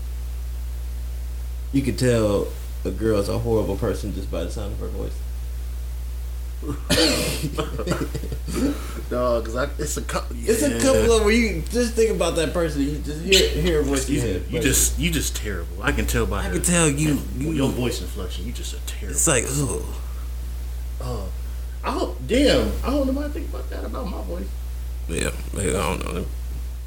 [1.74, 2.48] You can tell
[2.84, 5.14] a girl's a horrible person just by the sound of her voice.
[9.10, 10.36] Dog, cause I, it's a couple.
[10.40, 12.82] It's a couple of where you just think about that person.
[12.82, 14.46] You just hear hear her voice You, head.
[14.50, 15.84] you just you just terrible.
[15.84, 17.20] I can tell by I her- can tell you.
[17.38, 18.46] you your voice inflection.
[18.48, 19.12] You just a terrible.
[19.16, 19.84] It's like, ugh.
[21.02, 21.30] Oh,
[21.84, 22.18] I hope.
[22.26, 24.48] Damn, I don't know what I think about that about my voice.
[25.08, 26.26] Yeah, maybe, I don't know.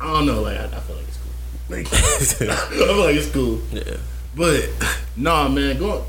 [0.00, 0.42] I don't know.
[0.42, 1.76] Like I, I feel like it's cool.
[1.76, 3.60] Like, I feel like it's cool.
[3.72, 3.96] yeah.
[4.36, 4.70] But
[5.16, 5.98] nah, man, go.
[6.00, 6.04] On.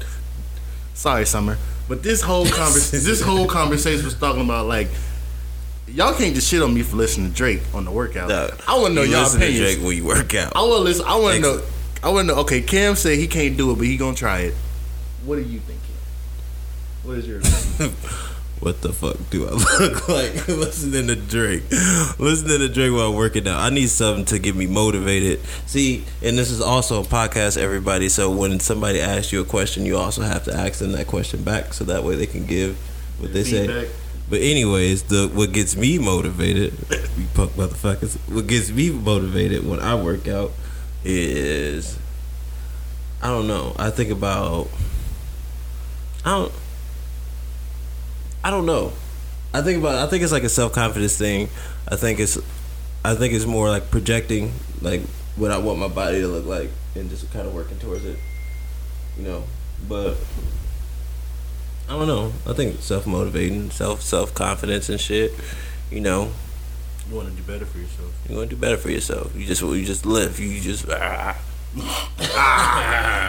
[0.93, 1.57] Sorry, Summer.
[1.87, 4.89] But this whole conversation, this whole conversation was talking about like,
[5.87, 8.29] y'all can't just shit on me for listening to Drake on the workout.
[8.29, 9.75] No, I want to know you y'all listen to opinions.
[9.75, 10.55] Drake when you work out.
[10.55, 11.05] I want to listen.
[11.07, 11.61] I want to know.
[12.03, 12.41] I want to know.
[12.41, 14.53] Okay, Cam said he can't do it, but he gonna try it.
[15.25, 17.09] What do you think, Cam?
[17.09, 17.41] What is your?
[18.59, 21.63] What the fuck do I look like listening to Drake?
[22.19, 23.59] Listening to Drake while working out.
[23.59, 25.39] I need something to get me motivated.
[25.65, 28.09] See, and this is also a podcast, everybody.
[28.09, 31.43] So when somebody asks you a question, you also have to ask them that question
[31.43, 32.77] back, so that way they can give
[33.19, 33.89] what they say.
[34.29, 36.73] But anyways, the what gets me motivated,
[37.17, 38.17] you punk motherfuckers.
[38.31, 40.51] What gets me motivated when I work out
[41.03, 41.97] is
[43.21, 43.73] I don't know.
[43.79, 44.67] I think about
[46.25, 46.53] I don't
[48.43, 48.93] I don't know.
[49.53, 51.49] I think about I think it's like a self confidence thing.
[51.87, 52.37] I think it's
[53.03, 55.01] I think it's more like projecting like
[55.35, 58.17] what I want my body to look like and just kind of working towards it.
[59.17, 59.43] You know,
[59.87, 60.15] but
[61.89, 62.31] I don't know.
[62.47, 65.33] I think self motivating, self self confidence and shit.
[65.91, 66.31] You know,
[67.09, 68.13] You want to do better for yourself.
[68.27, 69.35] you're gonna do better for yourself.
[69.35, 70.39] You just you just live.
[70.39, 71.35] You just ah.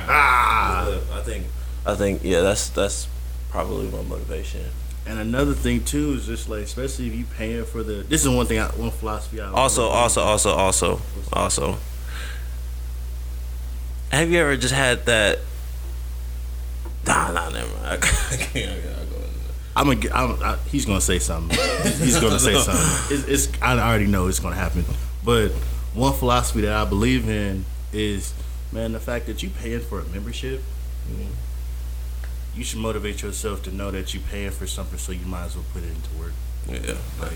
[0.03, 1.47] I think
[1.87, 2.41] I think yeah.
[2.43, 3.09] That's that's
[3.51, 4.67] probably my motivation.
[5.11, 7.95] And another thing too is just like, especially if you paying for the.
[7.95, 8.61] This is one thing.
[8.61, 9.41] I, one philosophy.
[9.41, 11.01] I Also, also, also, also,
[11.33, 11.79] also.
[14.13, 15.41] Have you ever just had that?
[17.09, 17.87] Nah, nah, never mind.
[17.87, 18.33] I can't.
[18.33, 19.55] I can't I gotta go into that.
[19.75, 20.15] I'm gonna.
[20.15, 21.59] I'm, I, he's gonna say something.
[21.59, 23.17] He's gonna say something.
[23.17, 23.61] It's, it's.
[23.61, 24.85] I already know it's gonna happen.
[25.25, 25.49] But
[25.93, 28.33] one philosophy that I believe in is,
[28.71, 30.61] man, the fact that you paying for a membership,
[31.11, 31.33] mm-hmm.
[32.55, 35.57] You should motivate yourself to know that you're paying for something, so you might as
[35.57, 36.33] well put it into work.
[36.69, 37.33] Yeah, Like,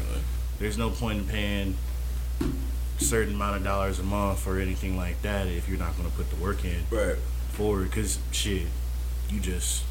[0.59, 1.77] there's no point in paying
[2.41, 6.11] a certain amount of dollars a month or anything like that if you're not gonna
[6.11, 7.17] put the work in right.
[7.53, 7.91] forward.
[7.93, 8.67] Cause shit,
[9.31, 9.83] you just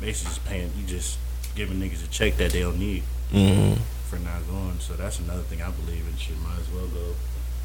[0.00, 0.70] basically just paying.
[0.78, 1.18] You just
[1.54, 3.80] giving niggas a check that they don't need Mm-hmm.
[4.08, 4.78] for not going.
[4.80, 6.16] So that's another thing I believe in.
[6.16, 7.14] Shit, might as well go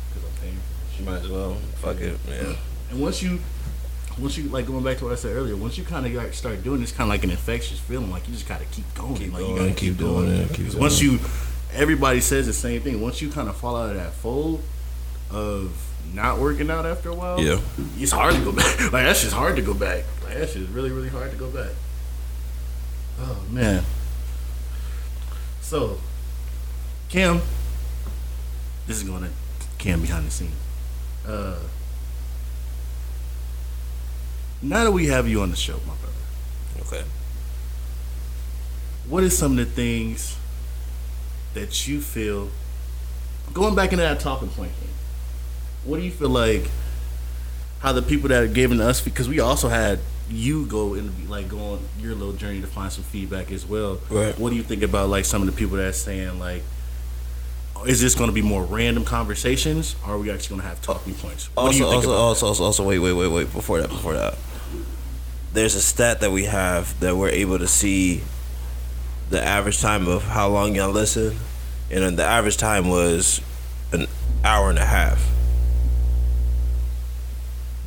[0.10, 1.06] because I'm paying for You shit.
[1.06, 1.54] might as well.
[1.76, 2.18] Fuck it.
[2.28, 2.56] Yeah.
[2.92, 3.40] And once you,
[4.20, 6.34] once you like going back to what I said earlier, once you kind of like
[6.34, 8.12] start doing this, kind of like an infectious feeling.
[8.12, 9.16] Like you just gotta keep going.
[9.16, 11.20] Keep like you going, gotta keep doing it, Keep doing once you
[11.74, 13.02] everybody says the same thing.
[13.02, 14.62] Once you kind of fall out of that fold
[15.32, 15.72] of
[16.14, 17.60] not working out after a while, Yeah.
[17.98, 18.80] it's hard to go back.
[18.80, 20.04] Like that's just hard to go back.
[20.24, 21.72] Like that shit is really really hard to go back.
[23.20, 23.84] Oh man.
[25.62, 25.98] So,
[27.10, 27.42] Cam,
[28.86, 29.30] this is going to
[29.78, 30.52] Cam behind the scene.
[31.28, 31.56] Uh,
[34.64, 37.04] now that we have you on the show, my brother, Okay.
[39.08, 40.38] what is some of the things
[41.54, 42.50] that you feel
[43.54, 44.90] going back into that talking point thing?
[45.86, 46.70] What do you feel like
[47.80, 50.00] how the people that are giving us because we also had
[50.30, 54.00] you go and like go on your little journey to find some feedback as well.
[54.10, 54.38] Right.
[54.40, 56.64] What do you think about like some of the people that are saying like
[57.86, 60.82] is this going to be more random conversations or are we actually going to have
[60.82, 61.50] talking points?
[61.54, 63.52] What do Also, you think also, also, also, also, wait, wait, wait, wait.
[63.52, 64.36] Before that, before that,
[65.54, 68.24] there's a stat that we have that we're able to see
[69.30, 71.38] the average time of how long y'all listen,
[71.90, 73.40] and the average time was
[73.92, 74.08] an
[74.44, 75.30] hour and a half.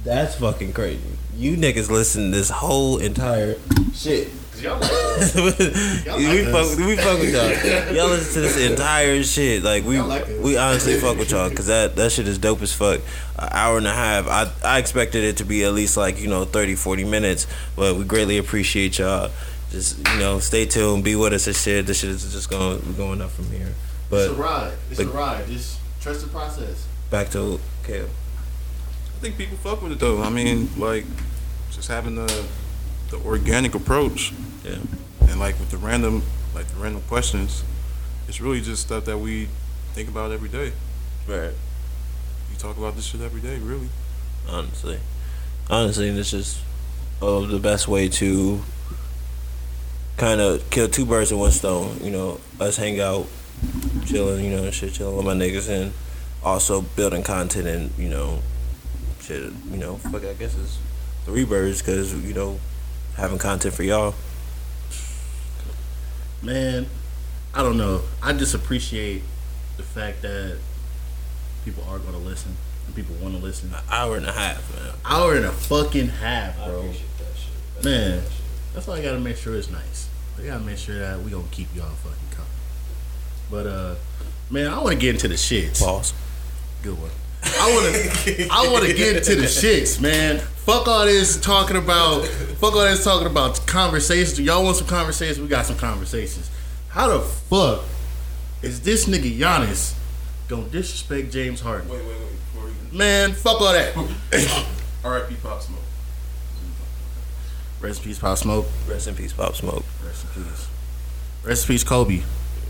[0.05, 1.03] That's fucking crazy.
[1.37, 3.57] You niggas listen this whole entire
[3.93, 4.29] shit.
[4.62, 5.35] Y'all like us.
[5.35, 6.75] we, like us.
[6.75, 7.95] fuck, we fuck with y'all.
[7.95, 9.62] Y'all listen to this entire shit.
[9.62, 12.73] Like we, like we honestly fuck with y'all because that that shit is dope as
[12.73, 13.01] fuck.
[13.38, 14.27] An hour and a half.
[14.29, 17.97] I I expected it to be at least like you know 30, 40 minutes, but
[17.97, 19.31] we greatly appreciate y'all.
[19.71, 21.87] Just you know, stay tuned, be with us and shit.
[21.87, 23.75] This shit is just going going up from here.
[24.09, 24.73] But It's a But ride.
[24.90, 25.47] It's a ride.
[25.49, 26.87] Just trust the process.
[27.11, 28.07] back to Kale.
[28.07, 30.23] I think people fuck with it though.
[30.23, 31.05] I mean, like
[31.73, 32.45] just having the
[33.11, 34.33] the organic approach
[34.64, 34.79] Yeah.
[35.21, 36.23] and like with the random
[36.55, 37.62] like the random questions,
[38.29, 39.49] it's really just stuff that we
[39.95, 40.73] think about every day.
[41.29, 41.53] Right.
[42.51, 43.88] We talk about this shit every day, really.
[44.49, 44.99] honestly.
[45.69, 46.59] Honestly, it's just
[47.21, 48.61] uh, the best way to
[50.16, 51.99] kind of kill two birds with one stone.
[52.03, 53.27] You know, us hang out,
[54.07, 55.92] chilling, you know, and shit, chilling with my niggas, and
[56.42, 58.40] also building content and you know,
[59.21, 60.79] shit, you know, fuck, I guess it's
[61.25, 62.59] three birds because you know,
[63.17, 64.15] having content for y'all.
[66.43, 66.87] Man,
[67.55, 68.03] I don't know.
[68.23, 69.23] I just appreciate
[69.77, 70.59] the fact that
[71.65, 73.71] people are going to listen and people want to listen.
[73.75, 74.95] An hour and a half, man.
[75.05, 76.93] Hour and a fucking half, bro.
[77.83, 78.23] Man,
[78.75, 80.09] that's why I got to make sure it's nice.
[80.39, 82.51] I got to make sure that we going to keep y'all fucking coming.
[83.51, 83.95] But, uh,
[84.51, 85.81] man, I want to get into the shits.
[85.83, 86.13] Pause.
[86.83, 87.11] Good one.
[87.59, 88.49] I want to.
[88.51, 90.39] I want to get into the shits, man.
[90.39, 92.27] Fuck all this talking about.
[92.27, 94.41] Fuck all this talking about conversations.
[94.41, 95.41] Y'all want some conversations?
[95.41, 96.51] We got some conversations.
[96.89, 97.85] How the fuck
[98.63, 99.95] is this nigga Giannis
[100.49, 101.89] gonna disrespect James Harden?
[101.89, 102.31] Wait, wait, wait.
[102.55, 103.95] Before you Man, fuck all that.
[105.05, 105.37] R.I.P.
[105.43, 105.79] Pop Smoke.
[107.81, 108.67] Rest in peace, Pop Smoke.
[108.89, 109.85] Rest in peace, Pop Smoke.
[110.05, 110.69] Rest in peace.
[111.45, 112.23] Rest in peace, Kobe.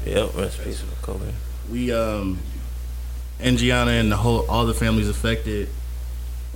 [0.04, 1.32] Yep, rest in peace, Kobe.
[1.70, 2.38] we um
[3.40, 5.68] and Gianna and the whole all the families affected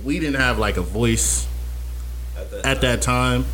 [0.03, 1.47] we didn't have like a voice
[2.63, 3.45] at that time.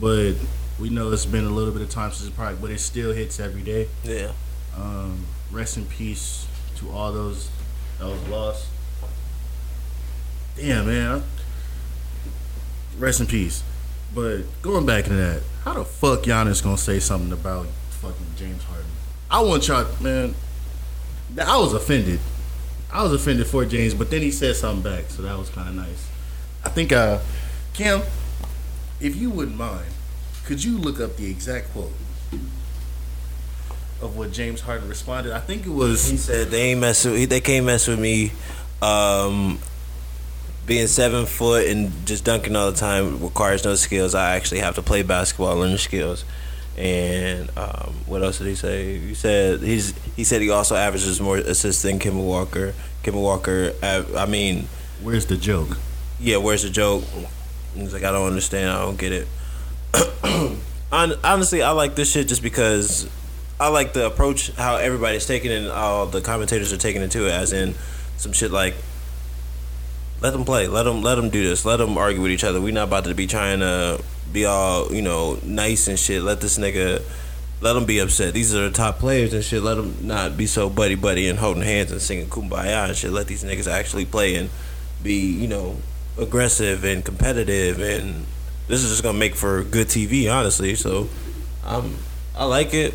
[0.00, 0.32] but
[0.80, 3.12] we know it's been a little bit of time since the probably but it still
[3.12, 3.88] hits every day.
[4.02, 4.32] Yeah.
[4.76, 7.48] um rest in peace to all those
[7.98, 8.66] that was lost.
[10.56, 11.22] Damn man
[12.98, 13.62] rest in peace.
[14.14, 18.62] But going back to that how the fuck Giannis gonna say something about fucking James
[18.64, 18.86] Harden?
[19.30, 20.34] I want y'all man
[21.40, 22.20] I was offended.
[22.94, 25.68] I was offended for James, but then he said something back, so that was kind
[25.68, 26.08] of nice.
[26.64, 27.18] I think, uh,
[27.72, 28.02] Kim,
[29.00, 29.86] if you wouldn't mind,
[30.44, 31.90] could you look up the exact quote
[34.00, 35.32] of what James Harden responded?
[35.32, 36.08] I think it was.
[36.08, 38.30] He said they ain't mess with they can't mess with me.
[38.80, 39.58] Um,
[40.66, 44.14] being seven foot and just dunking all the time requires no skills.
[44.14, 46.24] I actually have to play basketball, and learn skills.
[46.76, 48.98] And um, what else did he say?
[48.98, 52.74] He said he's he said he also averages more assists than Kemba Walker.
[53.04, 54.66] Kemba Walker, av- I mean,
[55.02, 55.76] Where's the joke?
[56.18, 57.04] yeah, where's the joke?
[57.74, 58.70] He's like, I don't understand.
[58.70, 59.28] I don't get it.
[60.92, 63.08] Honestly, I like this shit just because
[63.60, 67.10] I like the approach how everybody's taking it and all the commentators are taking it
[67.12, 67.74] to it, as in
[68.16, 68.74] some shit like,
[70.20, 72.60] let them play, let them let them do this, let them argue with each other.
[72.60, 74.02] We're not about to be trying to
[74.34, 76.22] be all you know nice and shit.
[76.22, 77.02] Let this nigga.
[77.60, 78.34] Let them be upset.
[78.34, 79.62] These are the top players and shit.
[79.62, 83.10] Let them not be so buddy buddy and holding hands and singing kumbaya and shit.
[83.10, 84.50] Let these niggas actually play and
[85.02, 85.76] be, you know,
[86.18, 88.26] aggressive and competitive and
[88.68, 90.74] this is just gonna make for good TV, honestly.
[90.74, 91.08] So,
[91.64, 91.96] um,
[92.36, 92.94] I like it.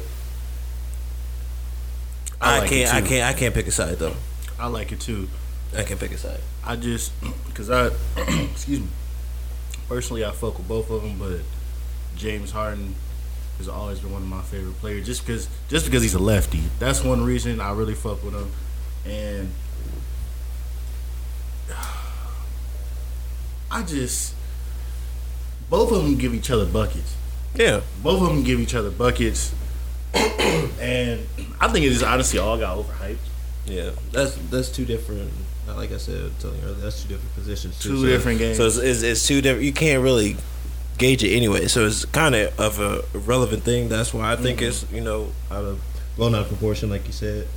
[2.42, 2.82] I I, like can't.
[2.82, 3.24] it I can't.
[3.24, 4.16] I can't pick a side though.
[4.60, 5.30] I like it too.
[5.76, 6.42] I can't pick a side.
[6.66, 7.12] I just,
[7.48, 7.88] because I,
[8.52, 8.88] excuse me,
[9.90, 11.42] personally, I fuck with both of them, but
[12.16, 12.96] James Harden,
[13.60, 15.06] has always been one of my favorite players.
[15.06, 16.62] Just because, just because he's a lefty.
[16.80, 18.50] That's one reason I really fuck with him.
[19.06, 19.52] And
[23.72, 24.34] I just
[25.70, 27.16] both of them give each other buckets.
[27.54, 27.82] Yeah.
[28.02, 29.54] Both of them give each other buckets.
[30.14, 31.28] and
[31.60, 33.18] I think it just honestly all got overhyped.
[33.66, 35.32] Yeah, that's that's two different.
[35.76, 37.80] Like I said, telling you earlier, that's two different positions.
[37.80, 37.90] too.
[37.90, 38.58] Two So- different games.
[38.58, 39.66] So it's, it's, it's two different.
[39.66, 40.36] You can't really
[40.98, 41.68] gauge it anyway.
[41.68, 43.90] So it's kind of of a relevant thing.
[43.90, 44.68] That's why I think Mm-hmm.
[44.68, 45.82] it's you know out of
[46.18, 47.48] blown out of proportion, like you said,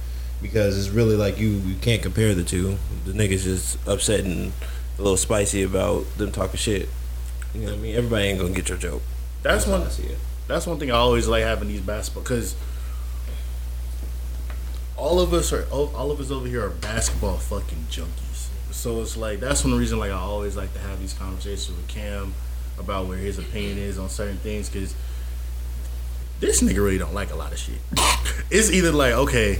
[0.41, 2.77] because it's really like you you can't compare the two.
[3.05, 4.53] The niggas just upset and
[4.99, 6.89] a little spicy about them talking shit.
[7.55, 7.97] You know what I mean?
[7.97, 9.03] Everybody ain't gonna get your joke.
[9.43, 9.83] That's how one.
[9.83, 10.19] I see it.
[10.49, 12.55] That's one thing I always like having these basketball because
[15.03, 18.47] all of us are all of us over here are basketball fucking junkies.
[18.71, 21.89] So it's like that's one reason like I always like to have these conversations with
[21.89, 22.33] Cam
[22.79, 24.95] about where his opinion is on certain things because
[26.39, 27.81] this nigga really don't like a lot of shit.
[28.51, 29.59] it's either like okay,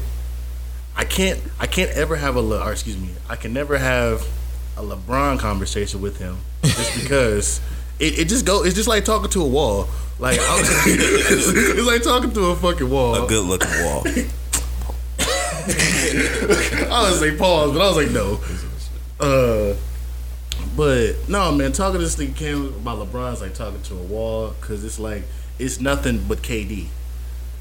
[0.97, 4.25] I can't I can't ever have a Le, or excuse me I can never have
[4.77, 7.61] a LeBron conversation with him just because
[7.99, 9.89] it, it just go it's just like talking to a wall.
[10.21, 13.25] Like it's like talking to a fucking wall.
[13.25, 14.05] A good looking wall.
[16.03, 18.41] I was say pause, but I was like no.
[19.21, 19.77] Uh,
[20.77, 24.55] but no, man, talking to this thing came about LeBron's like talking to a wall
[24.61, 25.23] because it's like
[25.59, 26.87] it's nothing but KD.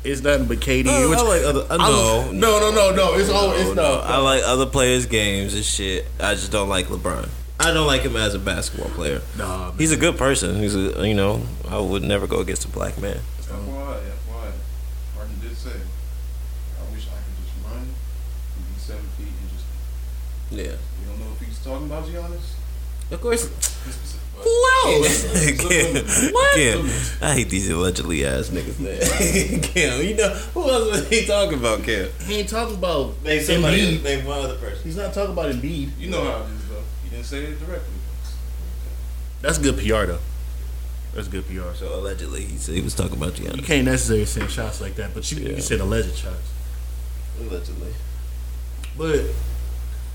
[0.04, 0.86] It's nothing but KD.
[0.88, 1.66] Oh, which, I like other.
[1.70, 1.92] I no,
[2.26, 3.14] don't- no, no, no, no.
[3.20, 3.52] It's all.
[3.52, 4.00] It's no.
[4.04, 6.06] I like other players' games and shit.
[6.20, 7.30] I just don't like LeBron.
[7.60, 9.22] I don't like him as a basketball player.
[9.38, 9.78] Nah, man.
[9.78, 10.58] He's a good person.
[10.60, 13.20] He's a you know I would never go against a black man.
[13.42, 14.52] FYI, FYI,
[15.16, 19.66] Martin did say, I wish I could just run and be seven feet and just.
[20.52, 20.72] Yeah, You
[21.08, 22.56] don't know if he's talking about Giannis.
[23.12, 23.48] of course.
[23.48, 25.24] But Who else?
[25.62, 26.06] Kim,
[26.56, 26.90] Kim,
[27.22, 28.80] I hate these allegedly ass niggas.
[28.80, 29.62] Man.
[29.62, 31.84] Kim, you know who else was he talking about?
[31.84, 33.98] Kim, he ain't talking about name somebody.
[33.98, 34.04] Embiid.
[34.04, 34.84] Name one other person.
[34.84, 35.92] He's not talking about Embiid.
[36.00, 36.84] you know how it is, though.
[37.04, 37.94] He didn't say it directly.
[39.42, 40.20] That's good PR though.
[41.14, 41.74] That's good PR.
[41.76, 43.58] So So allegedly, he said he was talking about Giannis.
[43.58, 43.66] you Giannis.
[43.66, 45.56] can't necessarily send shots like that, but you, Yeah.
[45.56, 46.50] you said alleged shots.
[47.40, 47.94] Allegedly.
[48.98, 49.22] But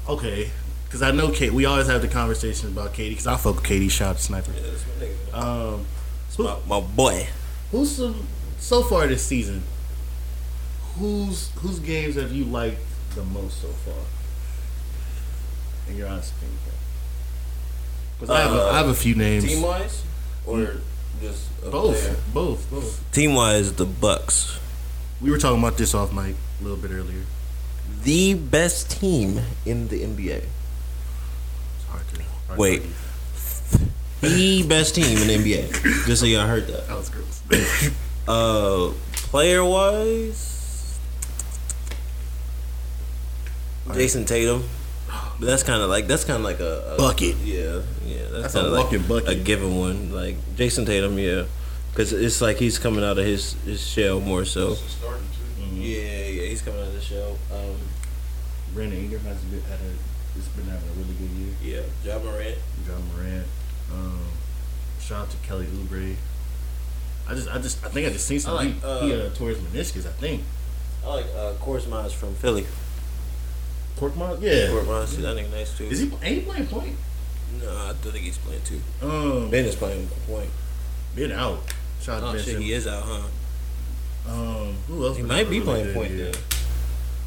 [0.09, 0.51] okay,
[0.85, 1.51] because I know KD.
[1.51, 3.91] We always have the conversation about KD because I fuck with KD.
[3.91, 4.53] Shout out to Sniper.
[4.53, 5.75] Yeah, that's my nigga.
[5.75, 5.87] Um,
[6.27, 7.27] That's my, my boy.
[7.71, 8.27] who's some
[8.59, 9.63] so far this season?
[10.99, 12.81] Whose whose games have you liked
[13.15, 13.95] the most so far?
[15.89, 16.59] In your honest opinion,
[18.19, 19.45] because I have a, I have a few names.
[19.45, 20.03] Team wise,
[20.47, 20.77] or
[21.21, 21.71] just a player?
[21.71, 23.13] both, both, both.
[23.13, 24.59] Team wise, the Bucks,
[25.21, 27.23] We were talking about this off mic a little bit earlier.
[28.03, 30.43] The best team in the NBA.
[30.43, 32.83] It's hard to, hard to Wait.
[34.21, 36.07] The best team in the NBA.
[36.07, 36.87] Just so y'all heard that.
[36.89, 37.43] that was gross.
[38.29, 40.99] Uh, player wise,
[43.95, 44.65] Jayson Tatum.
[45.39, 47.37] But that's kind of like that's kind of like a, a Bucket.
[47.37, 48.23] Yeah, yeah.
[48.31, 49.29] That's, That's a kind of like walking bucket.
[49.29, 50.11] a given one.
[50.13, 51.45] Like Jayson Tatum, yeah,
[51.93, 54.73] because it's like he's coming out of his his shell more so.
[54.73, 55.75] It's starting to.
[55.77, 56.26] Yeah,
[56.61, 57.37] yeah, coming on the show.
[57.53, 57.77] Um,
[58.75, 61.31] Brandon Ingram has been had a, has been having a really good
[61.63, 61.85] year.
[62.05, 62.59] yeah, Ja Morant.
[62.87, 63.47] Ja Morant.
[63.93, 64.27] Um,
[65.01, 66.17] shout out to Kelly Oubre.
[67.29, 68.75] I just, I just, I think I just seen something.
[68.75, 70.43] like, uh, he, uh, tore his meniscus, I think.
[71.05, 72.67] I like uh, Miles from Philly.
[73.97, 74.41] Korkmaz?
[74.43, 74.69] Yeah.
[74.69, 75.85] Korkmaz, that nigga nice too.
[75.85, 76.11] Is he?
[76.23, 76.97] Ain't he playing point?
[77.61, 78.81] No, I don't think he's playing too.
[79.03, 80.51] Um, Ben is playing point.
[81.15, 81.61] been out.
[82.01, 83.23] Shout out Oh to Ben shit, he is out, huh?
[84.29, 85.17] Um, who else?
[85.17, 86.33] He might be really playing point year?
[86.33, 86.43] then.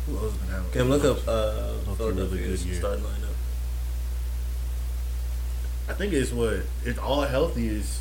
[0.08, 0.72] Who else been having?
[0.72, 2.80] Can look up uh, really Philadelphia's good year.
[2.80, 3.16] starting lineup.
[5.88, 8.00] I think it's what it's all healthy is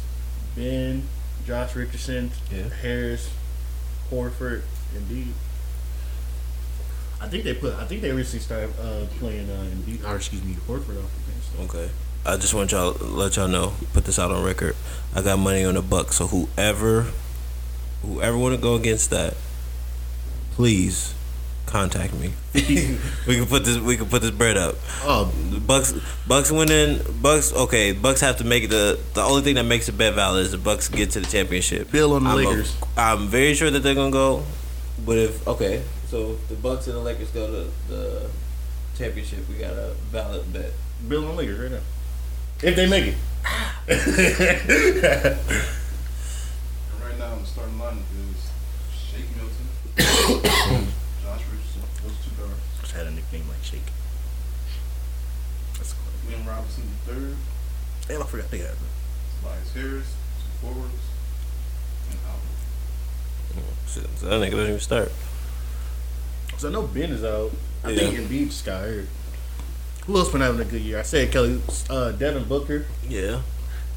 [0.57, 1.05] Ben,
[1.47, 2.69] Josh Richardson, Yeah.
[2.83, 3.31] Harris,
[4.11, 4.63] Horford,
[4.95, 5.33] Embiid.
[7.21, 7.75] I think they put.
[7.75, 11.31] I think they recently started uh, playing uh, Embiid, or excuse me, Horford off the
[11.33, 11.45] bench.
[11.57, 11.63] So.
[11.65, 11.91] Okay.
[12.27, 14.77] I just want y'all let y'all know, put this out on record.
[15.15, 17.07] I got money on the Bucks, so whoever
[18.03, 19.35] whoever want to go against that,
[20.53, 21.15] please
[21.67, 22.33] contact me.
[22.55, 24.77] we can put this we can put this bread up.
[25.03, 25.95] Oh, The Bucks
[26.27, 29.89] Bucks winning Bucks okay, Bucks have to make it the the only thing that makes
[29.89, 31.91] it bet valid is the Bucks get to the championship.
[31.93, 32.77] Bill on the I'm Lakers.
[32.97, 34.45] I'm very sure that they're gonna go.
[35.05, 38.31] But if okay, so if the Bucks and the Lakers go to the
[38.97, 40.73] championship, we got a valid bet.
[41.07, 41.81] Bill on the Lakers right now.
[42.61, 43.17] If they make it.
[47.19, 47.99] And right now, the starting lineup
[48.31, 48.51] is
[48.95, 49.67] Shake Milton,
[51.25, 52.61] Josh Richardson, those two guards.
[52.81, 53.81] Just had a nickname like Shake.
[55.77, 56.03] That's cool.
[56.27, 57.37] William Robinson the third,
[58.07, 58.71] Damn, I forgot they had.
[59.43, 60.95] Tobias Harris, two forwards,
[62.11, 63.89] and Albert.
[63.89, 65.13] Shit, so that nigga doesn't even start.
[66.59, 67.51] So I know Ben is out.
[67.85, 68.11] I Yeah.
[68.11, 69.07] think Embiid just got hurt.
[70.07, 70.99] Who else been having a good year?
[71.01, 71.61] I said Kelly,
[71.91, 73.43] uh, Devin Booker, Yeah.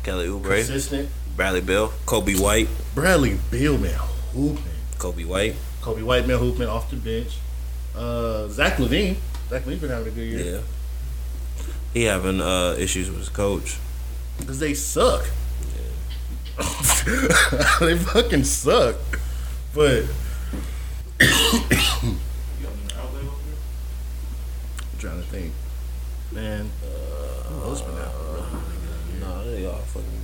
[0.03, 1.09] Kelly Oubre, consistent.
[1.35, 3.93] Bradley Beal, Coby White, Bradley Beal, man,
[4.33, 4.63] hooping.
[4.97, 5.55] Coby White.
[5.81, 7.37] Coby White, man, hooping off the bench.
[7.95, 9.15] Uh, Zach LaVine.
[9.49, 10.55] Zach LaVine's been having a good year.
[10.55, 10.61] Yeah.
[11.93, 13.77] He having uh, issues with his coach.
[14.37, 15.25] Because they suck.
[15.75, 16.63] Yeah.
[17.79, 18.95] they fucking suck.
[19.73, 20.03] But
[21.19, 22.17] You got an
[22.97, 23.57] outlet over there?
[24.93, 25.53] I'm trying to think.
[26.31, 28.13] Man, uh, who else been out?
[28.15, 29.27] Really, really good year?
[29.27, 30.20] Nah, they all fucking.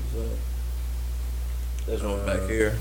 [1.87, 2.75] There's one back here.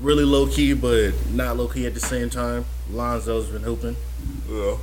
[0.00, 2.64] Really low key, but not low key at the same time.
[2.90, 3.96] Lonzo's been hooping.
[4.50, 4.76] Yeah.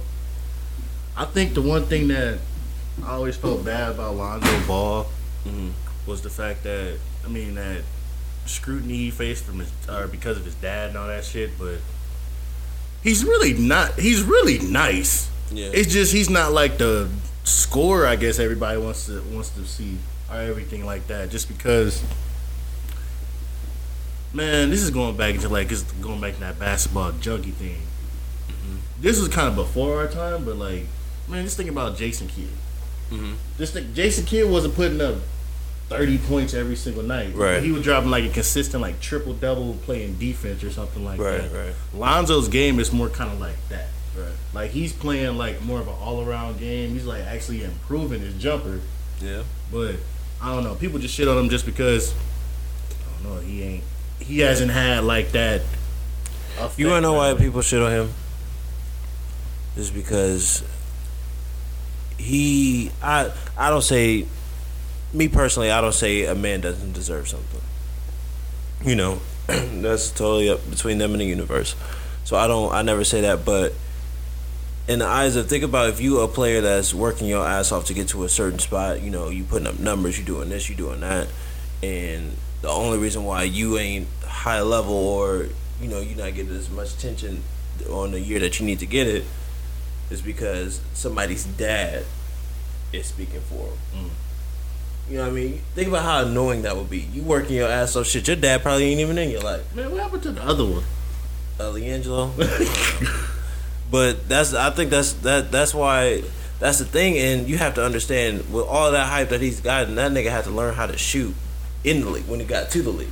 [1.18, 2.40] I think the one thing that
[3.04, 5.08] I always felt bad about Lonzo Ball
[5.46, 5.72] Mhm.
[6.06, 7.82] was the fact that I mean that
[8.46, 11.76] scrutiny he faced from his or because of his dad and all that shit, but
[13.04, 14.00] he's really not.
[14.00, 15.28] He's really nice.
[15.52, 15.70] Yeah.
[15.74, 17.10] It's just he's not like the
[17.44, 18.08] scorer.
[18.08, 19.98] I guess everybody wants to wants to see
[20.32, 21.30] or everything like that.
[21.30, 22.04] Just because,
[24.34, 27.82] man, this is going back into like it's going back to that basketball junkie thing.
[29.02, 30.84] This was kind of before our time, but like,
[31.30, 32.50] man, just think about Jason Kidd.
[33.12, 33.36] Mhm.
[33.58, 35.16] Just think, Jason Kidd wasn't putting up
[35.88, 37.34] thirty points every single night.
[37.34, 37.64] Right.
[37.64, 41.50] He was dropping like a consistent like triple double playing defense or something like Right,
[41.50, 41.58] that.
[41.68, 41.74] right.
[41.94, 43.88] Lonzo's game is more kind of like that.
[44.18, 44.34] Right.
[44.54, 46.92] Like he's playing like more of an all around game.
[46.92, 48.82] He's like actually improving his jumper.
[49.22, 49.44] Yeah.
[49.72, 49.96] But
[50.42, 50.76] I don't know.
[50.76, 53.84] People just shit on him just because I don't know, he ain't
[54.20, 55.62] he hasn't had like that
[56.78, 58.14] You wanna know why people shit on him?
[59.76, 60.64] Is because
[62.18, 64.26] he I I don't say
[65.14, 67.62] me personally, I don't say a man doesn't deserve something.
[68.86, 71.76] You know, that's totally up between them and the universe.
[72.24, 73.74] So I don't I never say that, but
[74.90, 77.86] in the eyes of think about if you a player that's working your ass off
[77.86, 80.68] to get to a certain spot, you know, you putting up numbers, you doing this,
[80.68, 81.28] you doing that,
[81.84, 85.48] and the only reason why you ain't high level or
[85.80, 87.44] you know you're not getting as much attention
[87.88, 89.24] on the year that you need to get it
[90.10, 92.04] is because somebody's dad
[92.92, 94.10] is speaking for him.
[95.08, 95.62] You know what I mean?
[95.76, 97.00] Think about how annoying that would be.
[97.00, 98.28] You working your ass off, shit.
[98.28, 99.76] Your dad probably ain't even in your life.
[99.76, 100.84] Man, what happened to the other one?
[101.60, 103.26] Uh, LiAngelo.
[103.90, 106.24] but that's I think that's that that's why
[106.60, 109.96] that's the thing, and you have to understand with all that hype that he's gotten,
[109.96, 111.34] that nigga had to learn how to shoot
[111.84, 113.08] in the league when he got to the league.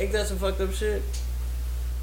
[0.00, 1.02] Ain't that some fucked up shit?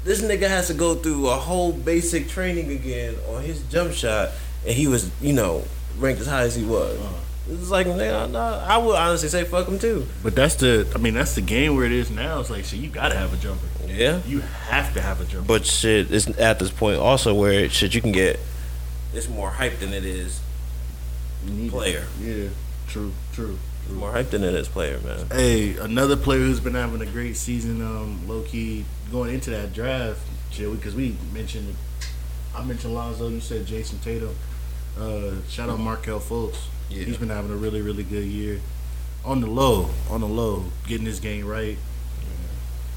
[0.04, 4.30] This nigga has to go through a whole basic training again on his jump shot,
[4.64, 5.64] and he was, you know,
[5.98, 6.96] ranked as high as he was.
[7.00, 7.14] Uh-huh.
[7.48, 10.06] It's like, nigga, nah, I would honestly say fuck them too.
[10.22, 12.40] But that's the I mean that's the game where it is now.
[12.40, 13.66] It's like shit, you gotta have a jumper.
[13.86, 14.20] Yeah.
[14.26, 15.46] You have to have a jumper.
[15.46, 18.40] But shit, it's at this point also where shit you can get
[19.14, 20.40] it's more hype than it is
[21.46, 21.70] You it.
[21.70, 22.04] player.
[22.20, 22.48] Yeah,
[22.88, 23.58] true, true.
[23.90, 25.26] more hype than it is player, man.
[25.30, 29.72] Hey, another player who's been having a great season, um, low key going into that
[29.72, 30.20] draft,
[30.50, 31.76] chill, because we mentioned,
[32.54, 34.34] I mentioned Lonzo, you said Jayson Tatum.
[34.98, 36.56] Uh, shout out Markelle Fultz.
[36.90, 37.04] Yeah.
[37.04, 38.60] He's been having a really, really good year.
[39.24, 41.76] On the low, on the low, getting his game right.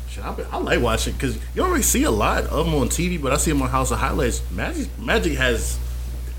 [0.10, 2.90] Shit, I, I like watching because you don't really see a lot of them on
[2.90, 4.42] TV, but I see them on House of Highlights.
[4.52, 5.78] Magic, Magic has,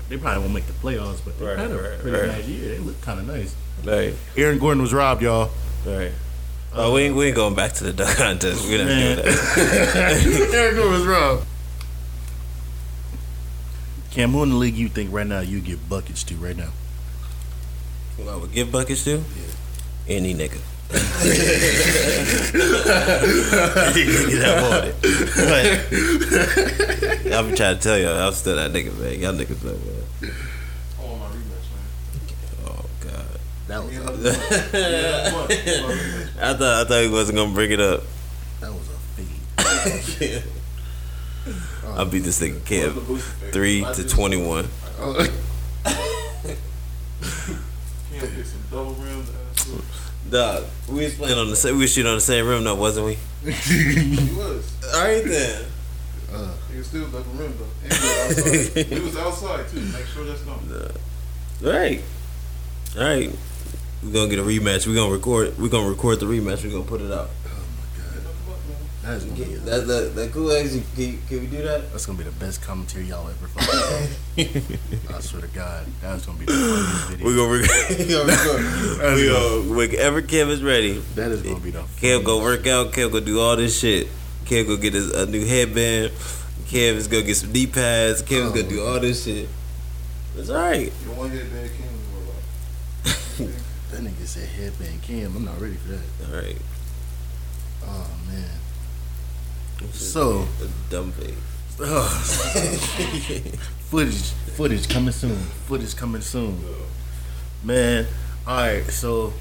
[0.09, 2.27] they probably won't make the playoffs, but they Right, had a right, pretty right.
[2.27, 2.69] nice year.
[2.75, 3.55] They look kind of nice.
[3.85, 5.49] Right, Aaron Gordon was robbed, y'all.
[5.85, 6.11] right.
[6.73, 8.63] Uh, oh, we ain't, we ain't going back to the dunk contest.
[8.65, 9.15] We're not Man.
[9.17, 10.51] doing that.
[10.53, 11.45] Aaron Gordon was robbed.
[14.11, 16.69] Cam, who in the league you think right now you get buckets to right now?
[18.17, 19.23] Who I would give buckets to?
[20.07, 20.57] Any nigga.
[20.91, 20.99] Any
[24.05, 24.95] nigga that want it.
[27.23, 29.19] But I've been trying to tell y'all, I'm still that nigga, man.
[29.19, 30.03] Y'all niggas know, man.
[30.99, 31.85] I want my rematch, man.
[32.67, 33.39] Oh God.
[33.67, 34.73] That was Yeah, a, another one.
[34.73, 35.47] Yeah, another one.
[35.47, 36.41] My rematch.
[36.41, 38.01] I thought I thought he wasn't gonna bring it up.
[38.59, 40.43] that was a feed.
[41.97, 43.53] I beat this nigga What's Cam the booster pick?
[43.53, 44.67] three to twenty one.
[44.99, 45.13] Oh.
[45.85, 45.97] Cam
[48.19, 49.29] picked some double rims.
[49.29, 49.97] ass hoops.
[50.31, 51.75] Dog, we was playing on the same.
[51.75, 53.17] We was shooting on the same room, though, wasn't we?
[53.51, 54.73] He was.
[54.93, 55.65] All right then.
[56.33, 56.53] Uh.
[56.71, 57.65] He was still double rim though.
[57.83, 58.85] He was outside.
[58.87, 59.81] he was outside too.
[59.81, 60.59] Make sure that's not.
[61.63, 62.01] All right,
[62.97, 63.35] all right.
[64.03, 64.87] We're gonna get a rematch.
[64.87, 65.57] We're gonna record.
[65.59, 66.63] We're gonna record the rematch.
[66.63, 67.29] We're gonna put it out.
[69.03, 70.73] That is gonna be, That that that cool eggs.
[70.95, 71.91] Can, can we do that?
[71.91, 74.67] that's gonna be the best commentary y'all ever fucking
[75.15, 77.27] I swear to God, that's gonna be the funniest video.
[77.27, 77.99] We gonna record.
[77.99, 79.15] we gonna record.
[79.15, 80.99] We gonna whenever Kev is ready.
[81.15, 82.91] that is gonna be the Kev go work out.
[82.91, 84.07] Kev go do all this shit.
[84.45, 86.11] Kev go get his, a new headband.
[86.65, 88.21] Kev is gonna get some knee pads.
[88.21, 89.49] Kev is gonna do all this shit.
[90.37, 90.93] It's alright.
[91.03, 91.87] You want to hit Bad King?
[93.91, 95.35] That nigga said headband Cam.
[95.35, 96.33] I'm not ready for that.
[96.33, 96.61] Alright.
[97.83, 98.60] Oh man.
[99.91, 101.33] So A dumb face.
[103.89, 105.35] footage, footage coming soon.
[105.67, 106.59] Footage coming soon.
[107.63, 108.05] Man,
[108.47, 108.83] all right.
[108.87, 109.33] So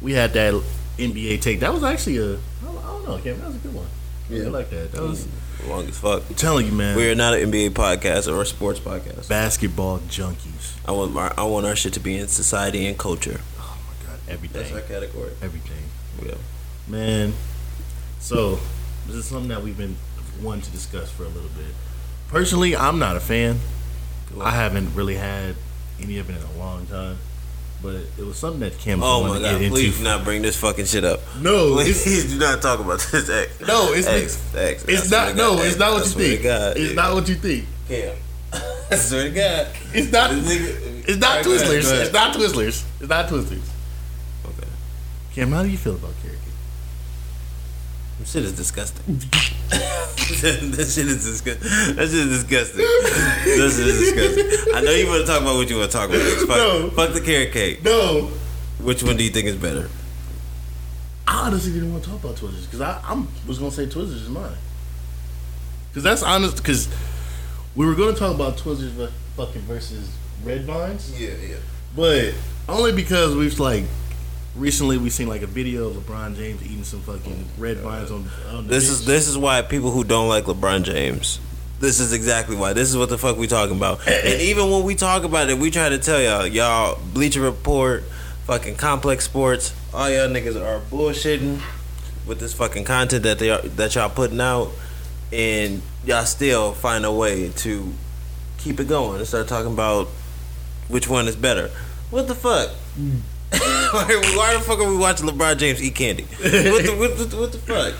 [0.00, 0.54] we had that
[0.98, 1.60] NBA take.
[1.60, 2.34] That was actually a.
[2.34, 3.38] I don't know, Cam.
[3.40, 3.86] That was a good one.
[4.30, 4.92] Yeah, I like that.
[4.92, 5.24] That was.
[5.26, 5.70] Mm-hmm.
[5.70, 6.22] Long as fuck.
[6.28, 6.96] I'm telling you, man.
[6.96, 9.28] We are not an NBA podcast or a sports podcast.
[9.28, 10.74] basketball junkies.
[10.86, 13.40] I want our, I want our shit to be in society and culture.
[13.58, 15.32] Oh my god, everything, That's our category.
[15.40, 15.84] everything,
[16.22, 16.34] Yeah.
[16.88, 17.32] man.
[18.18, 18.58] So
[19.06, 19.96] this is something that we've been
[20.42, 21.74] wanting to discuss for a little bit.
[22.28, 23.58] Personally, I'm not a fan.
[24.40, 25.54] I haven't really had
[26.00, 27.18] any of it in a long time.
[27.82, 29.58] But it was something that Cam Oh my god!
[29.68, 31.20] Please do not bring this fucking shit up.
[31.40, 33.60] No, Please do not talk about this X.
[33.60, 34.84] no, it's X, X.
[34.88, 35.36] It's not.
[35.36, 36.40] No, it's not what you think.
[36.44, 37.66] It's not what you think.
[37.86, 38.16] Cam.
[38.90, 39.68] I swear to God.
[39.92, 40.30] It's not.
[40.32, 42.02] It's not Alright, go ahead, Twizzlers.
[42.02, 42.84] It's not Twizzlers.
[43.00, 43.68] It's not Twizzlers.
[44.46, 44.68] Okay.
[45.34, 46.38] Cam, how do you feel about Carrie?
[48.20, 49.16] This shit is disgusting.
[49.70, 51.96] that shit is disgusting.
[51.96, 52.86] That shit is disgusting.
[53.44, 54.74] This is disgusting.
[54.74, 56.20] I know you want to talk about what you want to talk about.
[56.20, 56.90] Fuck, No.
[56.90, 57.84] fuck the carrot cake.
[57.84, 58.30] No,
[58.80, 59.88] Which one do you think is better?
[61.26, 64.22] I honestly didn't want to talk about Twizzlers because I I'm, was gonna say Twizzlers
[64.22, 64.52] is mine.
[65.90, 66.56] Because that's honest.
[66.58, 66.88] Because
[67.74, 70.08] we were gonna talk about Twizzlers fucking versus
[70.44, 71.56] Red Vines, Yeah, yeah.
[71.96, 72.34] but
[72.68, 73.84] only because we've like
[74.56, 78.10] recently we seen like a video of LeBron James eating some fucking Red oh, Vines
[78.10, 78.28] on.
[78.50, 79.00] on the This bench.
[79.00, 81.40] is this is why people who don't like LeBron James.
[81.80, 82.72] This is exactly why.
[82.72, 84.00] This is what the fuck we talking about.
[84.08, 88.04] And even when we talk about it, we try to tell y'all, y'all Bleacher Report,
[88.46, 91.60] fucking Complex Sports, all y'all niggas are bullshitting
[92.26, 94.70] with this fucking content that they are that y'all putting out,
[95.32, 97.92] and y'all still find a way to
[98.58, 100.06] keep it going and start talking about
[100.88, 101.70] which one is better.
[102.10, 102.70] What the fuck?
[102.96, 103.16] Hmm.
[103.92, 104.04] why,
[104.36, 106.24] why the fuck are we watching LeBron James eat candy?
[106.24, 107.94] What the, what the, what the fuck?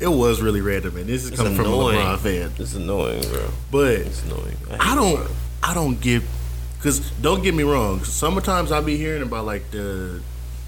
[0.00, 1.98] It was really random, and this is It's coming from a annoying.
[1.98, 2.52] LeBron fan.
[2.58, 3.48] It's annoying, bro.
[3.70, 4.56] But It's annoying.
[4.68, 5.16] hate I don't.
[5.16, 5.30] LeBron.
[5.62, 6.24] I don't give.
[6.80, 8.04] Cause don't get me wrong.
[8.04, 10.20] Sometimes I'll be hearing about like the,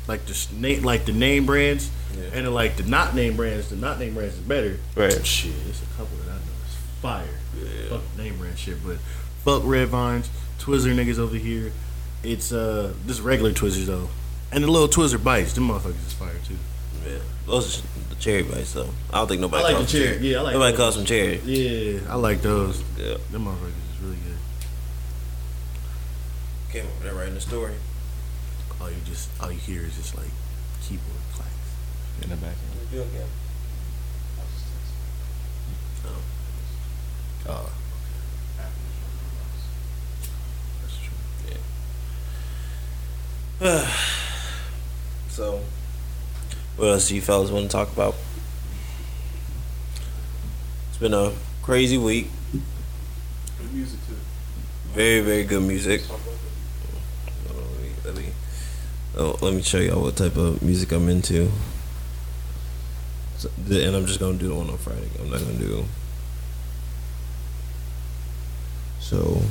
[0.08, 2.24] like the name, like the name brands, Yeah.
[2.38, 3.68] and like the not name brands.
[3.68, 4.78] The not name brands is better.
[4.94, 5.26] Right.
[5.26, 7.24] Shit, it's a couple that I know is fire.
[7.62, 7.88] Yeah.
[7.90, 8.96] Fuck name brand shit, but
[9.44, 11.72] fuck Red Vines, Twizzler niggas over here.
[12.26, 14.08] It's uh this regular Twizzlers though,
[14.50, 15.52] and the little Twizzler bites.
[15.52, 16.56] Them motherfuckers is fire too.
[17.08, 17.18] Yeah.
[17.46, 18.88] Those are the cherry bites, though.
[19.12, 20.26] I don't think nobody I like calls the them cherry.
[20.28, 20.80] Yeah, I like Nobody those.
[20.80, 21.38] calls them cherry.
[21.44, 22.82] Yeah, I like those.
[22.98, 23.16] Yeah.
[23.30, 24.38] Them motherfuckers is really good.
[26.72, 27.74] Came over there writing the story.
[28.80, 30.26] All you just all you hear is just like
[30.82, 31.70] keyboard clicks
[32.22, 32.88] in the background.
[32.92, 33.24] You okay?
[37.48, 37.85] Oh, that's
[45.30, 45.60] So,
[46.76, 48.14] what else do you fellas want to talk about?
[50.88, 51.32] It's been a
[51.62, 52.28] crazy week.
[52.52, 54.14] Good music too.
[54.94, 56.06] Very, very good music.
[56.06, 57.52] Talk about that.
[57.52, 58.32] Hold on, Let me, let me,
[59.18, 61.50] oh, let me show y'all what type of music I'm into.
[63.36, 65.10] So, and I'm just gonna do the one on Friday.
[65.20, 65.84] I'm not gonna do.
[69.00, 69.42] So,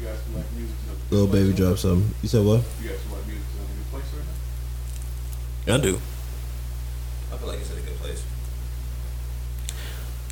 [0.00, 0.75] You guys like music
[1.10, 2.14] is in a good little baby drop something.
[2.22, 2.60] You said what?
[2.60, 2.64] now?
[2.82, 5.74] You guys feel like music in a good place right now?
[5.74, 6.00] I do.
[7.32, 8.24] I feel like it's in a good place.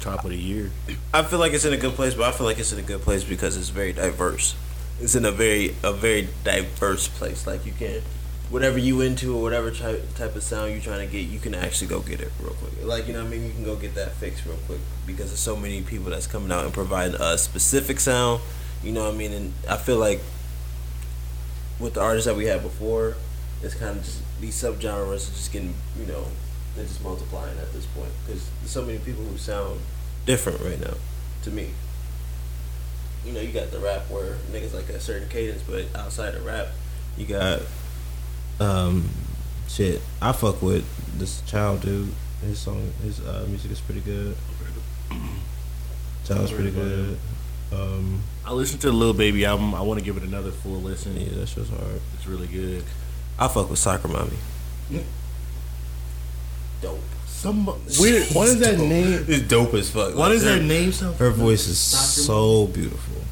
[0.01, 0.71] Top of the year.
[1.13, 2.83] I feel like it's in a good place, but I feel like it's in a
[2.83, 4.55] good place because it's very diverse.
[5.01, 7.47] It's in a very a very diverse place.
[7.47, 8.03] Like you can,
[8.51, 11.55] whatever you into or whatever type type of sound you're trying to get, you can
[11.55, 12.73] actually go get it real quick.
[12.85, 15.29] Like you know, what I mean, you can go get that fixed real quick because
[15.29, 18.41] there's so many people that's coming out and providing a specific sound.
[18.85, 19.33] You know what I mean?
[19.33, 20.21] And I feel like
[21.85, 23.15] with the artists that we had before,
[23.63, 26.25] it's kind of just these subgenres are just getting you know
[26.75, 29.79] they're just multiplying at this point because there's so many people who sound
[30.27, 30.95] different right now
[31.43, 31.71] to me.
[33.25, 36.45] You know, you got the rap where niggas like a certain cadence, but outside of
[36.45, 36.69] rap,
[37.17, 37.61] you got
[38.59, 39.11] um
[39.69, 40.01] shit.
[40.23, 40.85] I fuck with
[41.19, 42.13] this child dude.
[42.41, 44.35] His song, his uh, music is pretty good.
[46.27, 47.19] Child's pretty good.
[47.73, 49.75] Um, I listened to the Lil Baby album.
[49.75, 51.17] I want to give it another full listen.
[51.17, 52.01] yeah, that shit's hard.
[52.15, 52.85] It's really good.
[53.39, 54.37] I fuck with Soccer Mommy.
[56.81, 57.01] Dope.
[57.27, 57.67] Some
[58.01, 58.27] weird.
[58.33, 59.25] What is that name?
[59.29, 60.09] It's dope as fuck.
[60.15, 60.93] What Like, is her- that name?
[60.93, 61.19] Something.
[61.19, 63.23] Her voice is so beautiful.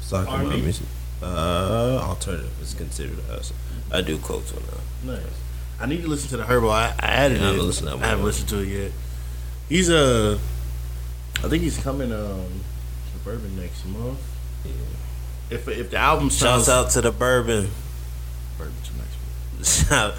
[0.00, 0.62] Soccer R&B?
[0.62, 0.72] mom.
[1.22, 3.52] Uh, alternative is considered us.
[3.90, 5.18] I do quotes on that.
[5.20, 5.32] Nice.
[5.80, 6.70] I need to listen to the Herbo.
[6.70, 7.46] I, I added I it.
[7.46, 8.92] haven't listened to I haven't listened to it yet.
[9.68, 10.38] He's uh,
[11.42, 12.46] I think he's coming um
[13.28, 14.20] suburban next month.
[14.64, 14.72] Yeah.
[15.50, 17.70] If if the album sounds Shouts out to the bourbon.
[18.56, 19.88] Bourbon to next month.
[19.88, 20.14] Shout,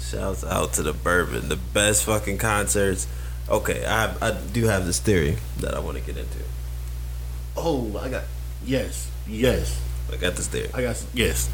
[0.00, 1.48] shouts out to the bourbon.
[1.48, 3.06] The best fucking concerts.
[3.48, 6.38] Okay, I I do have this theory that I want to get into.
[7.56, 8.24] Oh, I got
[8.64, 9.80] yes, yes.
[10.12, 10.70] I got this theory.
[10.74, 11.48] I got yes.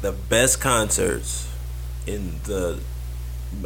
[0.00, 1.48] the best concerts
[2.06, 2.80] in the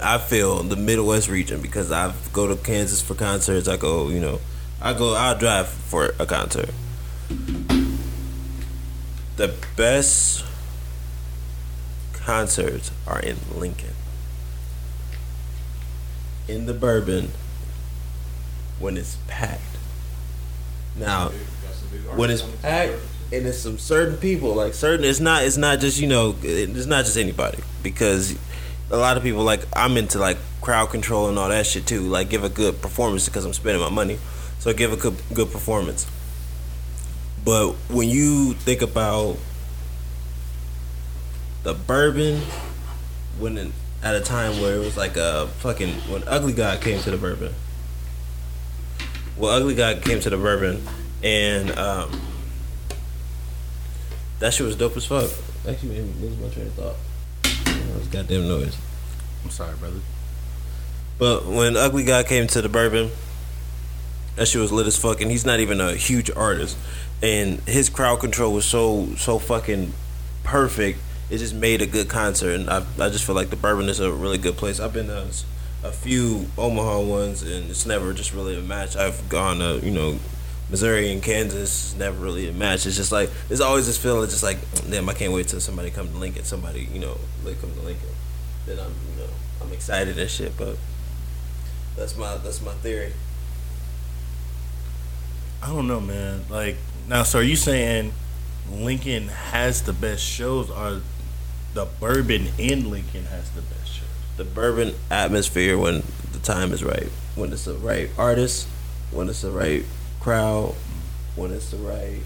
[0.03, 3.68] I feel the Midwest region because I go to Kansas for concerts.
[3.68, 4.41] I go, you know,
[4.80, 5.14] I go.
[5.14, 6.70] I drive for a concert.
[9.36, 10.44] The best
[12.12, 13.94] concerts are in Lincoln,
[16.48, 17.30] in the Bourbon,
[18.78, 19.62] when it's packed.
[20.96, 21.28] Now,
[22.14, 22.94] when it's packed
[23.32, 26.86] and it's some certain people like certain it's not it's not just you know it's
[26.86, 28.38] not just anybody because
[28.90, 32.02] a lot of people like i'm into like crowd control and all that shit too
[32.02, 34.18] like give a good performance because i'm spending my money
[34.66, 36.06] so give a good, good performance
[37.44, 39.36] but when you think about
[41.62, 42.40] the bourbon
[43.38, 47.00] when in, at a time where it was like a fucking when ugly god came
[47.00, 47.54] to the bourbon
[49.36, 50.82] well ugly god came to the bourbon
[51.22, 52.10] and um
[54.38, 55.30] that shit was dope as fuck.
[55.66, 56.96] Actually made me lose my train of thought.
[57.42, 58.76] That was goddamn noise.
[59.44, 60.00] I'm sorry, brother.
[61.18, 63.10] But when Ugly God came to the bourbon,
[64.37, 65.20] that shit was lit as fuck.
[65.20, 66.76] And he's not even a huge artist,
[67.22, 69.93] and his crowd control was so so fucking
[70.45, 70.99] perfect.
[71.28, 74.01] It just made a good concert, and I I just feel like the bourbon is
[74.01, 74.78] a really good place.
[74.78, 75.26] I've been to
[75.82, 78.97] a few Omaha ones, and it's never just really a match.
[78.97, 80.18] I've gone to you know.
[80.68, 82.87] Missouri and Kansas never really a match.
[82.87, 84.59] It's just like there's always this feeling, just like
[84.91, 86.43] damn, I can't wait till somebody come to Lincoln.
[86.43, 88.09] Somebody, you know, they come to Lincoln.
[88.66, 89.30] Then I'm, you know,
[89.62, 90.57] I'm excited and shit.
[90.57, 90.76] But
[91.97, 93.12] that's my that's my theory.
[95.66, 96.44] I don't know, man.
[96.48, 96.76] Like
[97.08, 98.12] now, so are you saying
[98.70, 101.00] Lincoln has the best shows, or
[101.74, 104.06] the Bourbon in Lincoln has the best shows?
[104.36, 106.02] The bourbon atmosphere when
[106.32, 108.68] the time is right, when it's the right artist,
[109.10, 109.84] when it's the right
[110.20, 110.74] crowd,
[111.34, 112.20] when it's the right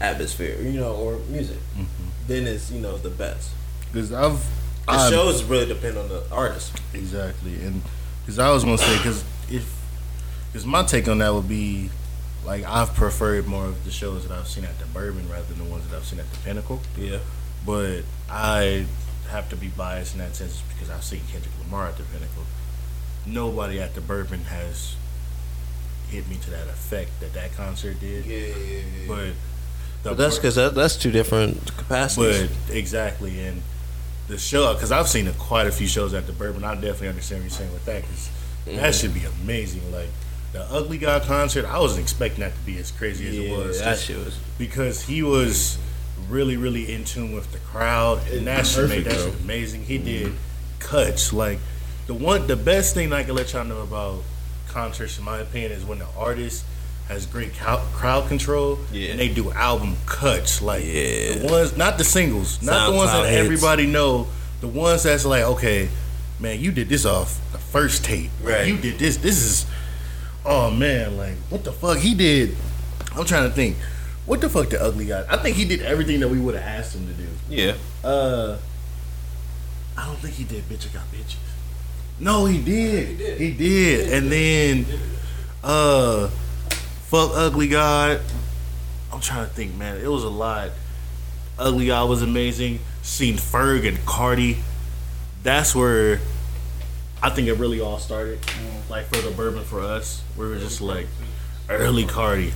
[0.00, 1.58] atmosphere, you know, or music.
[1.76, 1.84] Mm-hmm.
[2.26, 3.50] Then it's you know the best.
[3.92, 4.40] Because I've
[4.86, 6.80] The I've- shows really depend on the artist.
[6.94, 7.82] Exactly, and
[8.22, 9.72] because I was gonna say, because if
[10.56, 11.90] because my take on that would be
[12.46, 15.58] like I've preferred more of the shows that I've seen at the Bourbon rather than
[15.58, 16.80] the ones that I've seen at the Pinnacle.
[16.96, 17.18] Yeah.
[17.66, 18.86] But I
[19.28, 22.44] have to be biased in that sense because I've seen Kendrick Lamar at the Pinnacle.
[23.26, 24.96] Nobody at the Bourbon has
[26.08, 28.24] hit me to that effect that that concert did.
[28.24, 28.82] Yeah, yeah, yeah.
[29.06, 29.16] But
[30.04, 32.48] the But that's because that, that's two different capacities.
[32.48, 33.60] but exactly, and
[34.28, 36.64] the show because I've seen a, quite a few shows at the Bourbon.
[36.64, 38.30] I definitely understand what you're saying with that because
[38.64, 38.90] that mm-hmm.
[38.92, 39.92] should be amazing.
[39.92, 40.08] Like
[40.56, 43.56] the Ugly God concert, I wasn't expecting that to be as crazy as yeah, it
[43.66, 44.38] was, that shit was.
[44.58, 45.78] because he was
[46.30, 49.32] really, really in tune with the crowd, and that shit made Perfect, that bro.
[49.32, 49.82] shit amazing.
[49.84, 50.32] He did
[50.78, 51.58] cuts like
[52.06, 54.22] the one, the best thing I can let y'all know about
[54.68, 56.64] concerts, in my opinion, is when the artist
[57.08, 59.10] has great crowd control Yeah.
[59.10, 61.34] and they do album cuts like Yeah.
[61.38, 63.44] the ones not the singles not the ones that hits.
[63.44, 64.26] everybody know
[64.60, 65.88] the ones that's like okay
[66.40, 68.66] man you did this off the first tape Right.
[68.66, 69.66] you did this this is
[70.46, 71.98] oh man like what the fuck?
[71.98, 72.56] He did
[73.14, 73.76] i'm trying to think
[74.26, 76.64] what the fuck the ugly guy i think he did everything that we would have
[76.64, 77.28] asked him to do.
[77.48, 77.74] Yeah.
[78.04, 78.58] uh
[79.96, 81.36] i don't think he did bitch i got bitches.
[82.18, 83.38] No he did.
[83.38, 84.86] He did, and then
[85.62, 86.28] uh
[87.08, 88.20] fuck ugly god
[89.12, 90.70] i'm trying to think man it was a lot.
[91.58, 92.80] Ugly god was amazing.
[93.02, 94.58] Seen ferg and cardi.
[95.42, 96.20] That's where
[97.22, 98.38] i think it really all started
[98.90, 101.06] like for the bourbon for us we were just like
[101.68, 102.52] early cardi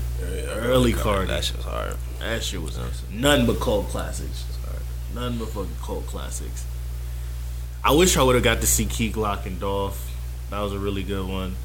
[0.49, 1.97] early cardi That shit was hard.
[2.21, 2.79] that shit was
[3.11, 4.45] nothing but cult classics.
[5.13, 6.65] Nothing but fucking cult classics.
[7.83, 9.99] I wish I would have got to see Key Glock and Dolph.
[10.51, 11.57] That was a really good one.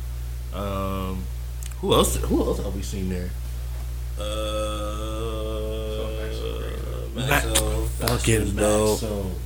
[0.51, 1.23] Um,
[1.79, 2.15] who else?
[2.15, 3.29] Who else have we seen there?
[4.19, 4.23] Uh,
[8.25, 8.99] Maxo, Fucking dope.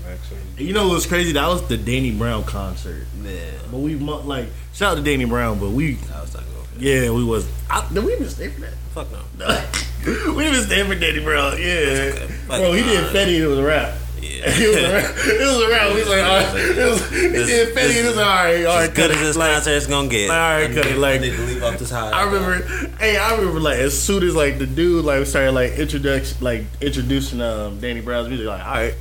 [0.06, 0.60] Maxo.
[0.60, 1.32] You know what was crazy?
[1.34, 3.06] That was the Danny Brown concert.
[3.24, 3.40] Yeah,
[3.72, 6.68] But we like shout out to Danny Brown, but we I was talking about.
[6.82, 7.48] yeah we was.
[7.70, 8.74] I, did we even stay for that?
[8.94, 9.20] Fuck no.
[10.06, 11.58] we didn't even stand for Danny Brown.
[11.62, 12.12] Yeah,
[12.48, 13.10] Fuck bro, he did nah.
[13.10, 13.40] Fetty.
[13.40, 13.96] It was a rap.
[14.40, 14.46] Yeah.
[14.48, 15.28] it was around.
[15.28, 15.94] It was around.
[15.96, 16.56] We was like, all right.
[16.56, 17.96] It was, it This- did Fetty.
[17.96, 18.66] It was like, all right.
[18.66, 19.20] All As good as it.
[19.24, 20.30] this Like, concert's gonna get.
[20.30, 20.98] all right, cut it.
[20.98, 22.10] Like, I need to leave off this high.
[22.12, 22.64] I remember,
[23.00, 26.64] hey, I remember like as soon as like the dude like started like introduction like
[26.82, 28.96] introducing um Danny Brown's music, like all right,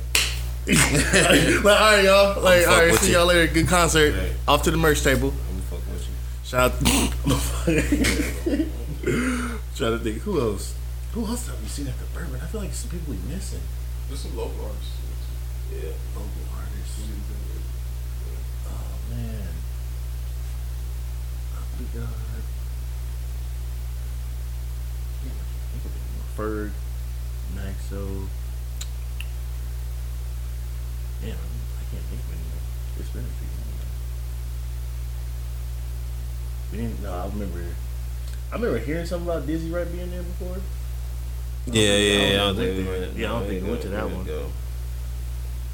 [0.67, 0.77] like
[1.63, 3.17] all right, y'all, like all right, see you.
[3.17, 3.47] y'all later.
[3.53, 4.13] Good concert.
[4.15, 4.31] Right.
[4.47, 5.33] Off to the merch table.
[5.49, 6.13] I'm fucking with you.
[6.43, 6.79] Shout out.
[9.75, 10.73] Trying to think who else.
[11.13, 12.35] Who else have we seen at the bourbon?
[12.41, 13.61] I feel like some people we missing.
[14.07, 14.91] There's some local artists.
[15.71, 15.93] Yeah.
[16.15, 16.99] Local artists.
[18.67, 19.47] Oh man.
[21.79, 22.09] We got
[26.35, 26.71] Ferg,
[27.55, 28.27] Maxo.
[31.21, 32.63] Damn, I can't think of anyone.
[32.97, 33.47] It's been a few.
[36.71, 37.65] We didn't, no, I remember.
[38.51, 40.57] I remember hearing something about Dizzy Wright being there before.
[41.65, 42.33] Yeah, yeah, yeah.
[42.33, 43.17] I don't think we went went.
[43.17, 44.27] Yeah, I don't think we went to that one.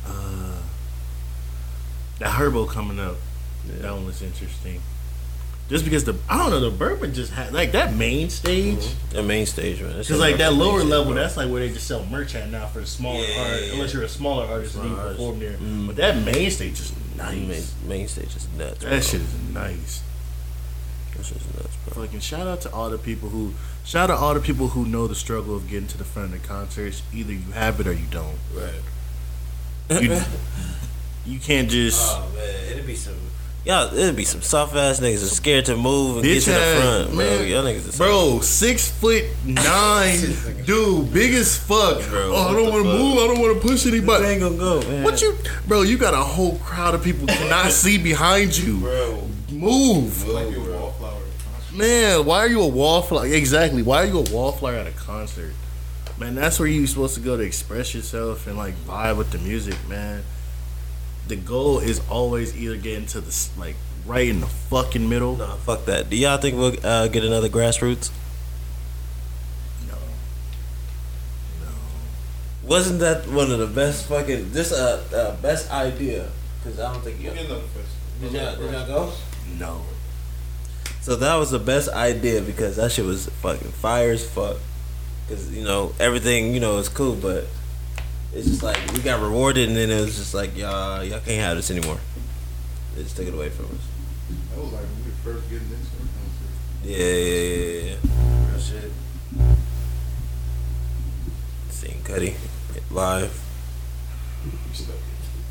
[0.05, 0.57] Uh,
[2.19, 3.15] that Herbo coming up.
[3.67, 3.81] Yeah.
[3.81, 4.81] That one was interesting.
[5.67, 9.23] Just because the I don't know the bourbon just had like that main stage The
[9.23, 9.97] main stage, man.
[9.97, 12.81] because like that lower level that's like where they just sell merch at now for
[12.81, 15.53] the smaller Yeah, art yeah, unless you're a smaller artist and you perform there.
[15.57, 15.87] Mm.
[15.87, 17.73] But that main stage is main, nice.
[17.87, 18.79] main stage is nuts.
[18.81, 18.91] bro.
[18.91, 20.03] That shit is nice.
[21.17, 22.03] That shit is nuts, bro.
[22.05, 23.53] Fucking shout out to all the people who
[23.83, 26.31] shout out to all the people who know the struggle of getting to the front
[26.31, 27.01] of the concerts.
[27.11, 28.37] Either you have it or you don't.
[28.55, 28.69] Right.
[29.89, 30.23] You, uh, uh.
[31.25, 33.13] you can't just Oh man, it'd be some.
[33.65, 36.51] Y'all, it'd be some soft ass niggas that's scared to move and get Bitch to
[36.51, 37.17] the front, bro.
[37.17, 37.47] man.
[37.47, 40.19] Y'all niggas, Bro, six foot nine,
[40.67, 42.07] dude, big as fuck.
[42.09, 43.17] Bro, oh, I don't want to move.
[43.17, 44.25] I don't want to push anybody.
[44.25, 45.03] ain't gonna go, man.
[45.03, 45.35] What you,
[45.67, 45.81] bro?
[45.81, 48.79] You got a whole crowd of people cannot see behind you.
[48.81, 49.27] bro?
[49.51, 51.21] Move, Like you're a wallflower.
[51.73, 52.25] man.
[52.25, 53.25] Why are you a wallflower?
[53.25, 53.81] Exactly.
[53.81, 55.53] Why are you a wallflower at a concert?
[56.17, 59.37] Man, that's where you're supposed to go to express yourself and like vibe with the
[59.37, 60.23] music, man.
[61.27, 65.35] The goal is always either getting to the like right in the fucking middle.
[65.35, 66.09] Nah, fuck that.
[66.09, 68.11] Do y'all think we'll uh, get another grassroots?
[69.89, 69.97] No.
[71.61, 71.71] No.
[72.63, 76.29] Wasn't that one of the best fucking this uh, uh best idea?
[76.63, 78.21] Cause I don't think you We'll get another festival.
[78.21, 79.13] did y'all did y'all go.
[79.59, 79.81] No.
[81.01, 84.57] So that was the best idea because that shit was fucking fire as fuck.
[85.27, 87.45] Cause you know everything you know is cool, but
[88.31, 91.41] it's just like we got rewarded, and then it was just like y'all y'all can't
[91.41, 91.97] have this anymore.
[92.95, 93.71] They just took it away from us.
[94.51, 96.53] That was like when we were first getting into a concert.
[96.83, 98.51] Yeah, yeah, yeah, yeah.
[98.51, 98.91] Real shit.
[101.69, 102.35] Seeing Cudi
[102.91, 103.41] live.
[104.45, 105.01] We stuck it.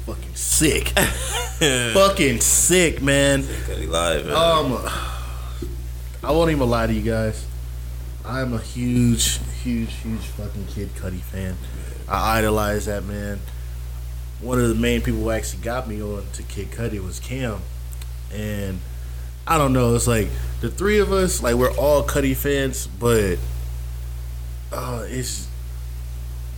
[0.07, 0.89] Fucking sick.
[1.95, 3.43] fucking sick, man.
[3.43, 4.27] Cudi live.
[4.27, 4.35] Man.
[4.37, 4.89] Um,
[6.23, 7.45] I won't even lie to you guys.
[8.27, 11.57] I'm a huge, huge, huge fucking Kid Cudi fan.
[12.09, 13.39] I idolize that man.
[14.41, 17.61] One of the main people who actually got me on to Kid Cudi was Cam,
[18.33, 18.81] and
[19.47, 19.95] I don't know.
[19.95, 20.29] It's like
[20.63, 23.37] the three of us, like we're all Cudi fans, but
[24.73, 25.47] uh, it's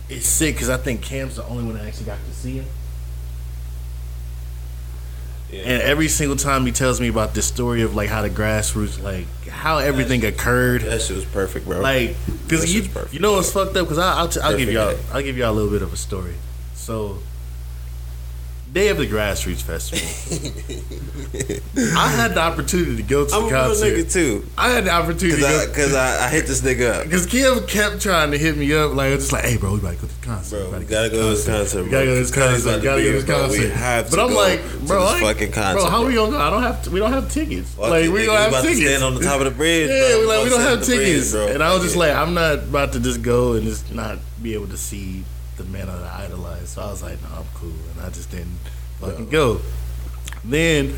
[0.07, 2.65] it's sick because I think Cam's the only one that actually got to see him.
[5.51, 5.61] Yeah.
[5.61, 9.01] And every single time he tells me about this story of like how the grassroots,
[9.01, 11.79] like how everything occurred, that shit was perfect, bro.
[11.79, 14.71] like That because you perfect, you know what's fucked up because I'll t- I'll give
[14.71, 14.95] y'all.
[15.13, 16.35] I'll give y'all a little bit of a story.
[16.75, 17.19] So
[18.73, 20.03] day of the grassroots festival,
[21.97, 23.85] I had the opportunity to go to I'm the a concert.
[23.93, 25.73] nigga too, I had the opportunity cause I to go.
[25.73, 28.93] cause I, I hit this nigga up, Because Kim kept trying to hit me up,
[28.93, 30.69] like just like, "Hey, bro, we about to go to the concert.
[30.69, 30.71] bro.
[30.79, 31.83] We We gotta go to this concert.
[31.83, 32.75] We gotta go to this concert.
[32.77, 33.59] to Gotta go to this concert.
[33.59, 35.99] We have to but I'm go like, to bro, this I fucking concert, bro, how
[35.99, 36.07] bro.
[36.07, 36.39] we gonna go?
[36.39, 36.83] I don't have.
[36.83, 37.73] To, we don't have tickets.
[37.73, 38.79] Fuck like we don't have about tickets.
[38.81, 39.89] To stand on the top of the bridge.
[39.89, 40.19] Yeah, bro.
[40.19, 42.33] we like we don't have on the bridge, tickets, and I was just like, I'm
[42.33, 45.23] not about to just go and just not be able to see
[45.57, 46.69] the man that I idolize.
[46.69, 48.57] So I was like, no, I'm cool, and I just didn't
[48.99, 49.59] fucking go.
[50.45, 50.95] Then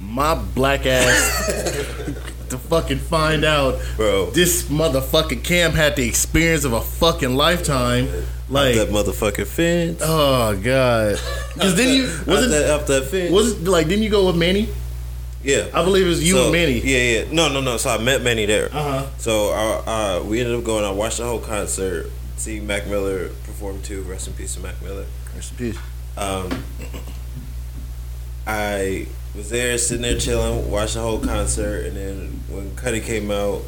[0.00, 1.46] my black ass
[2.50, 4.30] to fucking find out, Bro.
[4.30, 8.08] this motherfucking Cam had the experience of a fucking lifetime.
[8.48, 10.00] Like, that motherfucking fence.
[10.04, 11.18] oh god,
[11.54, 13.30] because then you Was was it that up that fence?
[13.32, 14.68] was it like didn't you go with Manny?
[15.42, 15.68] yeah.
[15.72, 16.80] I believe it was you So, and Manny.
[16.80, 17.32] Yeah, yeah.
[17.32, 17.76] No, no, no.
[17.78, 18.66] So I met Manny there.
[18.66, 19.06] Uh huh.
[19.18, 20.84] So we ended up going.
[20.84, 22.10] I watched the whole concert.
[22.36, 23.28] See Mac Miller
[23.62, 24.02] perform too.
[24.02, 25.06] Rest in peace to Mac Miller.
[25.36, 25.78] Rest in peace.
[26.16, 26.64] Um,
[28.44, 29.06] I
[29.36, 33.62] was there sitting there chilling, watched the whole concert, and then when Cudi came out,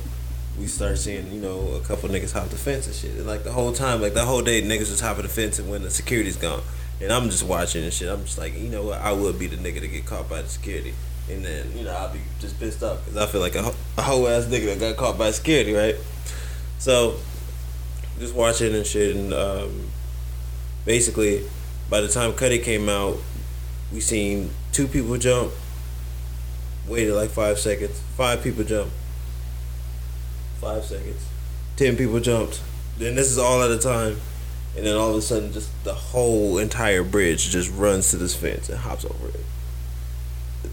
[0.59, 3.13] we started seeing you know a couple niggas hop the fence and shit.
[3.13, 5.71] And like the whole time, like the whole day, niggas was hopping the fence, and
[5.71, 6.63] when the security's gone,
[7.01, 8.09] and I'm just watching and shit.
[8.09, 9.01] I'm just like, you know what?
[9.01, 10.95] I would be the nigga to get caught by the security.
[11.31, 13.75] And then, you know, I'll be just pissed off because I feel like a, ho-
[13.97, 15.97] a whole ass nigga that got caught by security, right?
[16.79, 17.17] So,
[18.19, 19.89] just watching and shit, and um,
[20.85, 21.45] basically,
[21.91, 23.19] By the time Cudi came out,
[23.93, 25.53] we seen two people jump.
[26.89, 28.01] Waited like five seconds.
[28.17, 28.91] Five people jump.
[30.61, 31.27] Five seconds.
[31.77, 32.63] Ten people jumped.
[32.99, 34.17] Then this is all at a time.
[34.77, 38.35] And then all of a sudden, just the whole entire bridge just runs to this
[38.35, 39.41] fence and hops over it.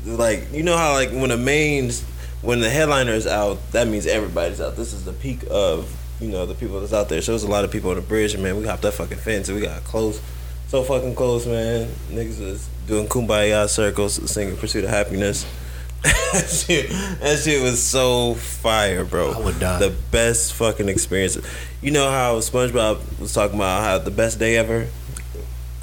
[0.06, 2.02] Like you know how like when the mains,
[2.42, 4.76] when the headliner is out, that means everybody's out.
[4.76, 7.22] This is the peak of you know the people that's out there.
[7.22, 9.18] So there's a lot of people on the bridge, and man, we hopped that fucking
[9.18, 10.22] fence and we got close,
[10.68, 11.90] so fucking close, man.
[12.10, 15.46] Niggas was doing kumbaya circles, singing "Pursuit of Happiness."
[16.04, 19.34] that, shit, that shit was so fire, bro.
[19.34, 19.80] I would die.
[19.80, 21.38] The best fucking experience.
[21.82, 24.88] You know how SpongeBob was talking about how the best day ever.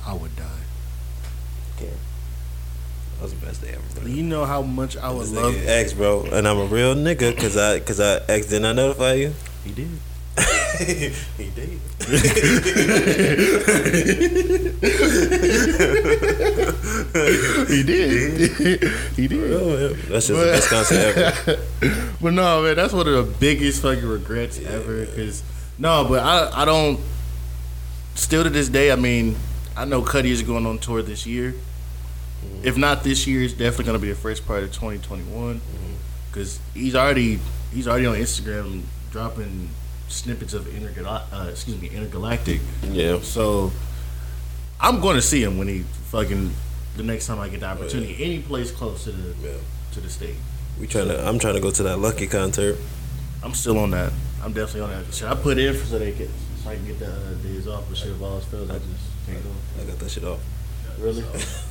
[0.05, 0.45] I would die.
[1.76, 1.93] Okay.
[3.16, 4.09] That was the best day ever, bro.
[4.09, 5.55] You know how much I would love.
[5.66, 8.72] X, bro, and I'm a real nigga because I, cause I X did not I
[8.72, 9.34] notify you.
[9.64, 9.89] He did.
[10.78, 11.80] He did.
[17.68, 18.92] He did.
[19.16, 19.52] he did.
[19.52, 21.58] Oh, That's just the best concert ever.
[22.20, 25.06] But no, man, that's one of the biggest fucking regrets ever.
[25.06, 25.42] Cause
[25.78, 26.98] no, but I, I don't.
[28.16, 29.36] Still to this day, I mean,
[29.76, 31.52] I know Cudi is going on tour this year.
[31.52, 32.66] Mm-hmm.
[32.66, 35.60] If not this year, it's definitely gonna be the first part of 2021.
[35.60, 35.94] Mm-hmm.
[36.32, 37.38] Cause he's already
[37.72, 39.68] he's already on Instagram dropping
[40.09, 42.61] snippets of intergal- uh, excuse me intergalactic.
[42.82, 43.20] Yeah.
[43.20, 43.70] So
[44.80, 45.80] I'm going to see him when he
[46.11, 46.52] fucking
[46.96, 48.16] the next time I get the opportunity.
[48.22, 49.54] Any place close to the Yeah.
[49.92, 50.36] to the state.
[50.80, 51.26] We trying to.
[51.26, 52.76] I'm trying to go to that Lucki concert.
[53.42, 54.12] I'm still on that.
[54.42, 55.12] I'm definitely on that.
[55.14, 56.28] Shit, I put in for so they can
[56.62, 57.84] so I can get the uh, days off.
[57.88, 58.86] But shit, if all fails, I just
[59.26, 59.50] can't go.
[59.80, 60.40] I got that shit off.
[61.01, 61.22] Really?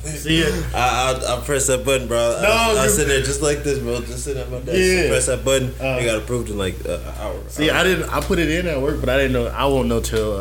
[0.04, 0.74] See it?
[0.74, 2.38] I I, I press that button, bro.
[2.42, 4.00] No, I, I sit there just like this, bro.
[4.00, 4.78] Just sit at my desk.
[4.78, 5.08] Yeah.
[5.08, 5.68] Press that button.
[5.80, 7.38] Uh, it got approved in like an hour.
[7.48, 8.08] See, I didn't.
[8.10, 9.46] I put it in at work, but I didn't know.
[9.48, 10.32] I won't know till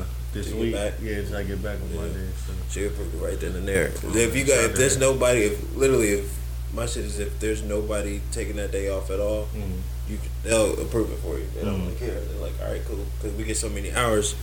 [0.00, 0.72] uh, this you week.
[0.74, 0.94] back?
[1.02, 2.28] Yeah, till I get back on Monday.
[2.46, 2.52] So.
[2.70, 3.86] She approved it right then and there.
[4.04, 6.38] If you got, if there's nobody, if literally, if
[6.72, 9.80] my shit is, if there's nobody taking that day off at all, Mm.
[10.08, 11.46] you they'll approve it for you.
[11.56, 11.86] They don't Mm.
[11.86, 12.20] really care.
[12.20, 14.34] They're like, all right, cool, because we get so many hours,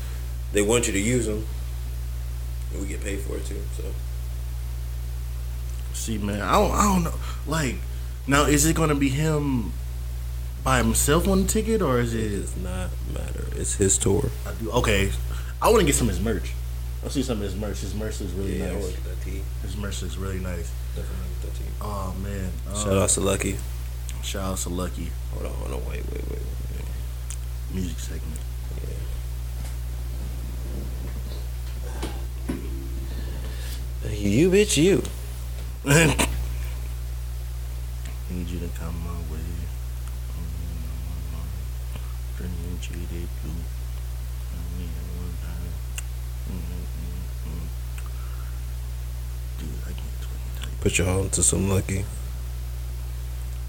[0.52, 1.46] they want you to use them,
[2.72, 3.62] and we get paid for it too.
[3.76, 3.84] So
[5.94, 6.72] See, man, I don't.
[6.72, 7.14] I don't know.
[7.48, 7.76] Like,
[8.28, 9.74] now is it gonna be him
[10.64, 12.30] by himself on the ticket, or is it it?
[12.42, 13.46] does not matter.
[13.56, 14.30] It's his tour.
[14.46, 15.12] I do, okay,
[15.62, 16.54] I want to get some of his merch.
[17.04, 17.80] I see some of his merch.
[17.80, 18.84] His merch is really Yeah, nice.
[18.84, 19.42] want to get that tea.
[19.64, 20.72] His merch is really nice.
[20.96, 21.70] Definitely get that tea.
[21.82, 22.52] Oh man!
[22.70, 23.58] Um, Shout out to Lucki.
[24.24, 26.40] Shout out to Lucki Hold on, hold on, wait, wait, wait.
[26.76, 27.74] wait.
[27.74, 28.37] music segment.
[34.12, 35.04] You bitch, you.
[35.86, 36.16] Need
[38.48, 39.40] you to come my way.
[42.38, 43.52] Dreaming jaded blue.
[49.58, 50.82] Dude, I can't fucking type.
[50.82, 52.06] Put y'all onto some Lucki.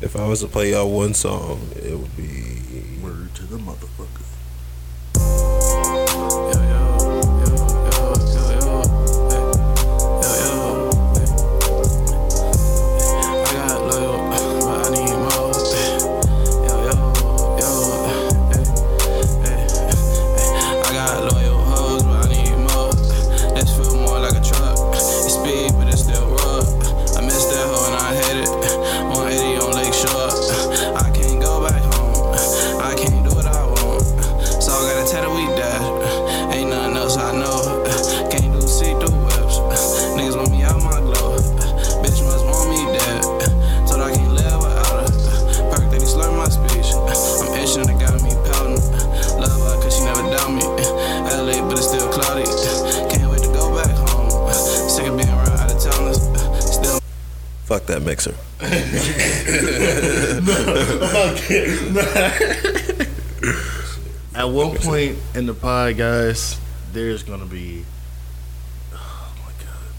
[0.01, 2.62] If I was to play y'all one song, it would be.
[3.03, 4.26] Word to the motherfucker.
[64.59, 66.61] One point in the pod, guys,
[66.92, 67.84] there's gonna be
[68.92, 69.92] oh my god,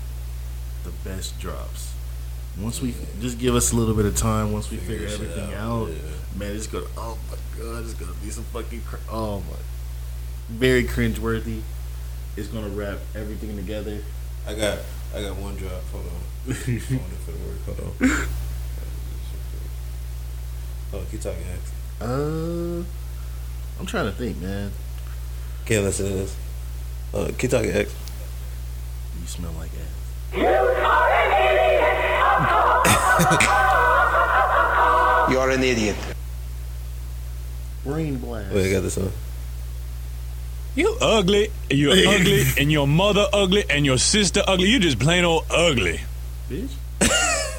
[0.83, 1.93] the best drops.
[2.59, 5.53] Once we just give us a little bit of time, once we figure shit everything
[5.53, 5.91] out, out,
[6.35, 6.85] man, it's gonna.
[6.97, 8.81] Oh my god, it's gonna be some fucking.
[8.81, 9.55] Cr- oh my,
[10.49, 11.61] very cringeworthy.
[12.35, 13.99] It's gonna wrap everything together.
[14.45, 14.79] I got
[15.15, 15.83] I got one drop.
[15.93, 16.53] Hold on.
[16.53, 17.59] Phone it for the word.
[17.65, 18.27] Hold on.
[20.93, 21.45] Oh, keep talking.
[22.01, 22.83] Uh,
[23.79, 24.71] I'm trying to think, man.
[25.65, 26.35] Can't listen to this.
[27.13, 27.93] Uh, keep talking, X.
[29.21, 29.99] You smell like ass.
[30.35, 31.33] You're an
[35.23, 35.31] idiot.
[35.31, 35.95] you are an idiot.
[37.83, 38.53] Brain blast.
[38.53, 39.11] Wait, I got this one.
[40.75, 44.69] You ugly, you're ugly, and your mother ugly, and your sister ugly.
[44.69, 46.01] You just plain old ugly.
[46.49, 46.69] bitch.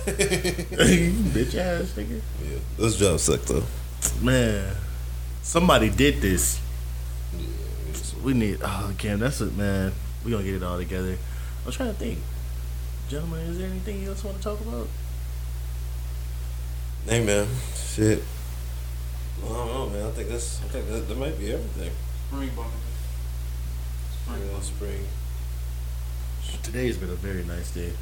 [0.06, 2.20] bitch ass nigga.
[2.42, 3.64] Yeah, those jobs suck though.
[4.22, 4.74] Man,
[5.42, 6.60] somebody did this.
[8.22, 8.58] We need.
[8.62, 9.92] Oh, Cam, that's it, man.
[10.24, 11.16] We gonna get it all together.
[11.64, 12.18] I'm trying to think,
[13.08, 13.40] gentlemen.
[13.46, 14.88] Is there anything else you want to talk about?
[17.06, 18.22] Hey man, shit.
[19.42, 20.06] I don't know, man.
[20.06, 20.60] I think that's.
[20.62, 21.92] I think that, that might be everything.
[22.28, 22.70] Spring bumming.
[24.24, 25.04] Spring Yeah, spring.
[26.62, 27.92] Today's been a very nice day.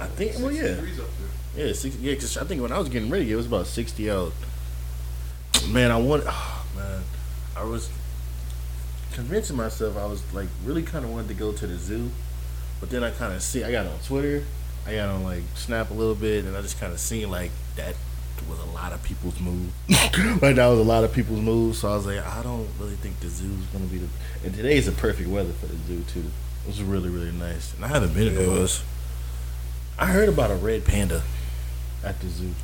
[0.00, 0.38] I think.
[0.40, 1.06] Well, yeah, degrees up
[1.54, 1.66] there.
[1.66, 2.14] yeah, 60, yeah.
[2.16, 4.32] Cause I think when I was getting ready, it was about sixty out.
[5.68, 6.24] Man, I want.
[6.26, 7.02] Oh, man,
[7.56, 7.90] I was
[9.12, 12.10] convincing myself I was like really kind of wanted to go to the zoo,
[12.80, 14.44] but then I kind of see I got on Twitter,
[14.86, 17.50] I got on like Snap a little bit, and I just kind of seen like
[17.76, 17.94] that
[18.48, 19.72] was a lot of people's move.
[19.88, 21.78] like that was a lot of people's moves.
[21.78, 24.08] So I was like, I don't really think the zoo's gonna be the.
[24.44, 26.24] And today is the perfect weather for the zoo too.
[26.64, 28.82] It was really really nice, and I haven't been in It a was.
[29.98, 31.22] I heard about a red panda
[32.02, 32.54] at the zoo.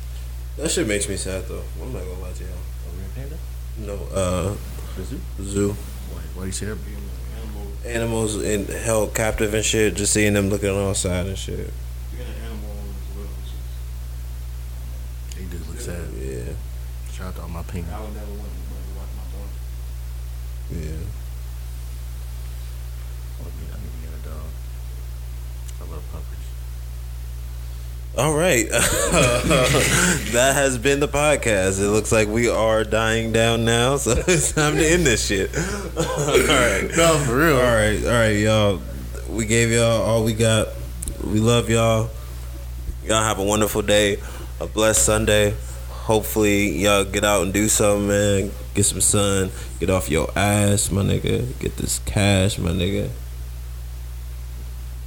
[0.57, 1.63] That shit makes me sad though.
[1.81, 2.53] I'm not gonna lie to y'all.
[2.53, 3.37] A red panda?
[3.79, 4.55] No, uh,
[4.97, 5.19] The zoo?
[5.41, 6.21] zoo Why?
[6.35, 6.77] Why do you say that?
[7.41, 9.95] Animal, animals in held captive and shit.
[9.95, 11.71] Just seeing them looking on outside and shit.
[12.11, 13.27] being an animal as well.
[13.39, 13.51] is
[15.35, 16.11] They do look sad.
[16.19, 16.53] Yeah,
[17.13, 17.85] Shout out to all my pink.
[17.85, 19.49] just- I would never want to watch my dog.
[20.71, 21.05] yeah.
[23.39, 24.49] I need, I need to get a dog.
[25.79, 26.47] I love puppies.
[28.19, 31.79] All right, that has been the podcast.
[31.79, 35.55] It looks like we are dying down now, so it's time to end this shit.
[35.57, 36.91] all right.
[36.97, 37.55] No, for real.
[37.55, 38.81] All right, all right, y'all.
[39.29, 40.67] We gave y'all all we got.
[41.23, 42.09] We love y'all.
[43.05, 44.17] Y'all have a wonderful day,
[44.59, 45.55] a blessed Sunday.
[45.89, 48.51] Hopefully, y'all get out and do something, man.
[48.73, 49.49] Get some sun.
[49.79, 51.57] Get off your ass, my nigga.
[51.59, 53.11] Get this cash, my nigga.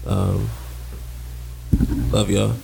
[0.06, 0.48] Um,
[2.10, 2.54] love y'all.